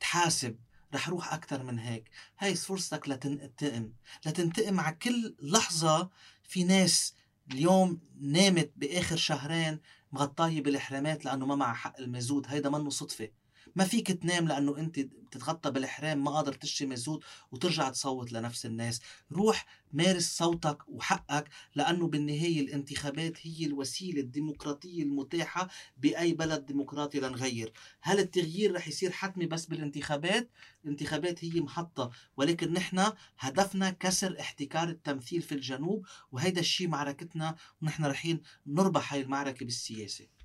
تحاسب 0.00 0.58
رح 0.94 1.08
روح 1.08 1.32
أكثر 1.32 1.62
من 1.62 1.78
هيك. 1.78 2.10
هاي 2.38 2.54
فرصتك 2.54 3.08
لتنتقم. 3.08 3.92
لتنتقم 4.26 4.80
على 4.80 4.96
كل 4.96 5.36
لحظة 5.42 6.10
في 6.42 6.64
ناس 6.64 7.14
اليوم 7.52 8.00
نامت 8.20 8.72
بآخر 8.76 9.16
شهرين 9.16 9.80
مغطاية 10.12 10.62
بالحرامات 10.62 11.24
لأنه 11.24 11.46
ما 11.46 11.54
معها 11.56 11.74
حق 11.74 12.00
المازوت 12.00 12.48
هيدا 12.48 12.70
منه 12.70 12.90
صدفة. 12.90 13.28
ما 13.76 13.84
فيك 13.84 14.12
تنام 14.12 14.48
لأنه 14.48 14.78
أنت 14.78 15.00
بتتغطى 15.00 15.70
بالحرام 15.70 16.24
ما 16.24 16.30
قادر 16.30 16.52
تشتري 16.52 16.88
مازوت 16.88 17.24
وترجع 17.52 17.88
تصوت 17.88 18.32
لنفس 18.32 18.66
الناس. 18.66 19.00
روح 19.32 19.66
مارس 19.92 20.36
صوتك 20.36 20.78
وحقك 20.88 21.48
لأنه 21.74 22.06
بالنهاية 22.06 22.60
الانتخابات 22.60 23.46
هي 23.46 23.66
الوسيلة 23.66 24.20
الديمقراطية 24.20 25.02
المتاحة 25.02 25.68
بأي 25.96 26.34
بلد 26.34 26.66
ديمقراطي 26.66 27.20
لنغير 27.20 27.72
هل 28.00 28.18
التغيير 28.18 28.74
رح 28.74 28.88
يصير 28.88 29.10
حتمي 29.10 29.46
بس 29.46 29.66
بالانتخابات؟ 29.66 30.50
الانتخابات 30.84 31.44
هي 31.44 31.60
محطة 31.60 32.10
ولكن 32.36 32.72
نحن 32.72 33.12
هدفنا 33.38 33.90
كسر 33.90 34.40
احتكار 34.40 34.88
التمثيل 34.88 35.42
في 35.42 35.52
الجنوب 35.52 36.06
وهيدا 36.32 36.60
الشيء 36.60 36.88
معركتنا 36.88 37.56
ونحن 37.82 38.04
رحين 38.04 38.40
نربح 38.66 39.12
هاي 39.12 39.20
المعركة 39.20 39.64
بالسياسة. 39.64 40.35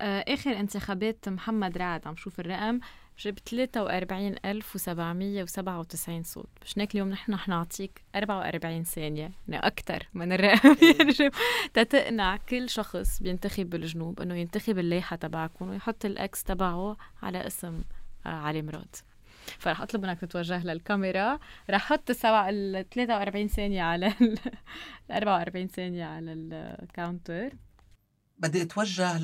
آخر 0.00 0.50
انتخابات 0.50 1.28
محمد 1.28 1.78
رعد 1.78 2.06
عم 2.06 2.16
شوف 2.16 2.40
الرقم 2.40 2.80
جاب 3.20 3.38
43797 3.46 6.22
صوت. 6.22 6.48
مش 6.62 6.78
هيك 6.78 6.94
اليوم 6.94 7.08
نحن 7.08 7.36
حنعطيك 7.36 8.04
44 8.16 8.84
ثانية 8.84 9.30
يعني 9.48 9.66
أكثر 9.66 10.08
من 10.14 10.32
الرقم. 10.32 10.76
يعني 10.98 11.30
تتقنع 11.74 12.36
كل 12.36 12.68
شخص 12.68 13.22
بينتخب 13.22 13.70
بالجنوب 13.70 14.20
إنه 14.20 14.34
ينتخب 14.34 14.78
اللائحة 14.78 15.16
تبعكم 15.16 15.68
ويحط 15.68 16.04
ال 16.04 16.24
X 16.24 16.44
تبعه 16.44 16.96
على 17.22 17.46
اسم 17.46 17.82
آه، 18.26 18.28
علي 18.28 18.62
مراد. 18.62 18.96
فرح 19.58 19.80
أطلب 19.80 20.02
منك 20.02 20.20
تتوجه 20.20 20.64
للكاميرا. 20.64 21.38
رح 21.70 21.92
السبع 22.10 22.48
ال 22.48 22.88
43 22.88 23.48
ثانية 23.48 23.82
على 23.82 24.14
ال 24.20 24.38
44 25.10 25.66
ثانية 25.66 26.04
على 26.04 26.32
ال 26.32 26.47
counter 26.47 27.50
بدي 28.38 28.62
أتوجه 28.62 29.18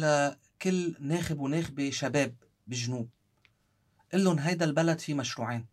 كل 0.63 0.97
ناخب 1.01 1.39
وناخبة 1.41 1.91
شباب 1.91 2.35
بالجنوب 2.67 3.09
قل 4.13 4.25
لهم 4.25 4.39
هيدا 4.39 4.65
البلد 4.65 4.99
في 4.99 5.15
مشروعين. 5.15 5.67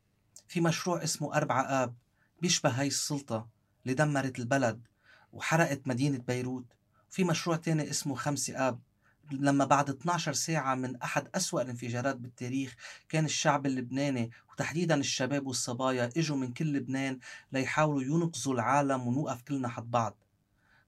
في 0.48 0.62
مشروع 0.62 1.04
اسمه 1.04 1.36
أربعة 1.36 1.62
آب 1.62 1.96
بيشبه 2.41 2.69
هاي 2.69 2.88
السلطة 2.88 3.48
اللي 3.84 3.93
دمرت 3.93 4.39
البلد 4.39 4.88
وحرقت 5.34 5.88
مدينة 5.88 6.17
بيروت. 6.17 6.65
في 7.10 7.24
مشروع 7.24 7.56
تاني 7.56 7.89
اسمه 7.89 8.15
خمسة 8.15 8.67
آب. 8.67 8.80
لما 9.32 9.65
بعد 9.65 9.89
12 9.89 10.34
ساعة 10.34 10.76
من 10.76 10.96
أحد 10.96 11.28
أسوأ 11.36 11.62
الانفجارات 11.62 12.15
بالتاريخ 12.15 12.76
كان 13.10 13.26
الشعب 13.26 13.65
اللبناني 13.65 14.32
وتحديدا 14.52 14.96
الشباب 14.96 15.48
والصبايا 15.48 16.10
إجوا 16.17 16.38
من 16.38 16.54
كل 16.54 16.74
لبنان 16.74 17.19
ليحاولوا 17.52 18.02
ينقذوا 18.02 18.54
العالم 18.54 19.08
ونوقف 19.08 19.41
كلنا 19.41 19.67
حد 19.67 19.91
بعض. 19.91 20.17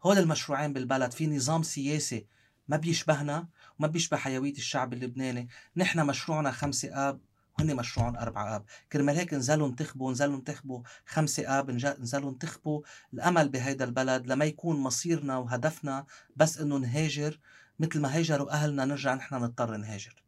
هول 0.03 0.17
المشروعين 0.17 0.73
بالبلد 0.73 1.11
في 1.11 1.27
نظام 1.27 1.63
سياسي 1.63 2.25
ما 2.67 2.77
بيشبهنا 2.77 3.47
وما 3.79 3.87
بيشبه 3.87 4.17
حيوية 4.17 4.53
الشعب 4.53 4.93
اللبناني. 4.93 5.47
نحن 5.77 6.05
مشروعنا 6.05 6.51
خمسة 6.51 7.09
آب 7.09 7.19
وهن 7.59 7.75
مشروعهم 7.75 8.17
أربعة 8.17 8.55
آب. 8.55 8.65
كرمال 8.91 9.15
هيك 9.17 9.33
نزلوا 9.33 9.67
انتخبوا 9.67 10.11
نزلوا 10.11 10.37
انتخبوا 10.37 10.81
خمسة 11.05 11.59
آب 11.59 11.71
نزلوا 11.71 12.29
انتخبوا 12.31 12.81
الأمل 13.13 13.49
بهيدا 13.49 13.85
البلد 13.85 14.27
لما 14.27 14.45
يكون 14.45 14.79
مصيرنا 14.79 15.37
وهدفنا 15.37 16.05
بس 16.35 16.57
إنه 16.57 16.77
نهاجر 16.77 17.39
مثل 17.79 18.01
ما 18.01 18.17
هاجروا 18.17 18.51
أهلنا 18.51 18.85
نرجع 18.85 19.13
نحن 19.13 19.35
نضطر 19.35 19.77
نهاجر. 19.77 20.24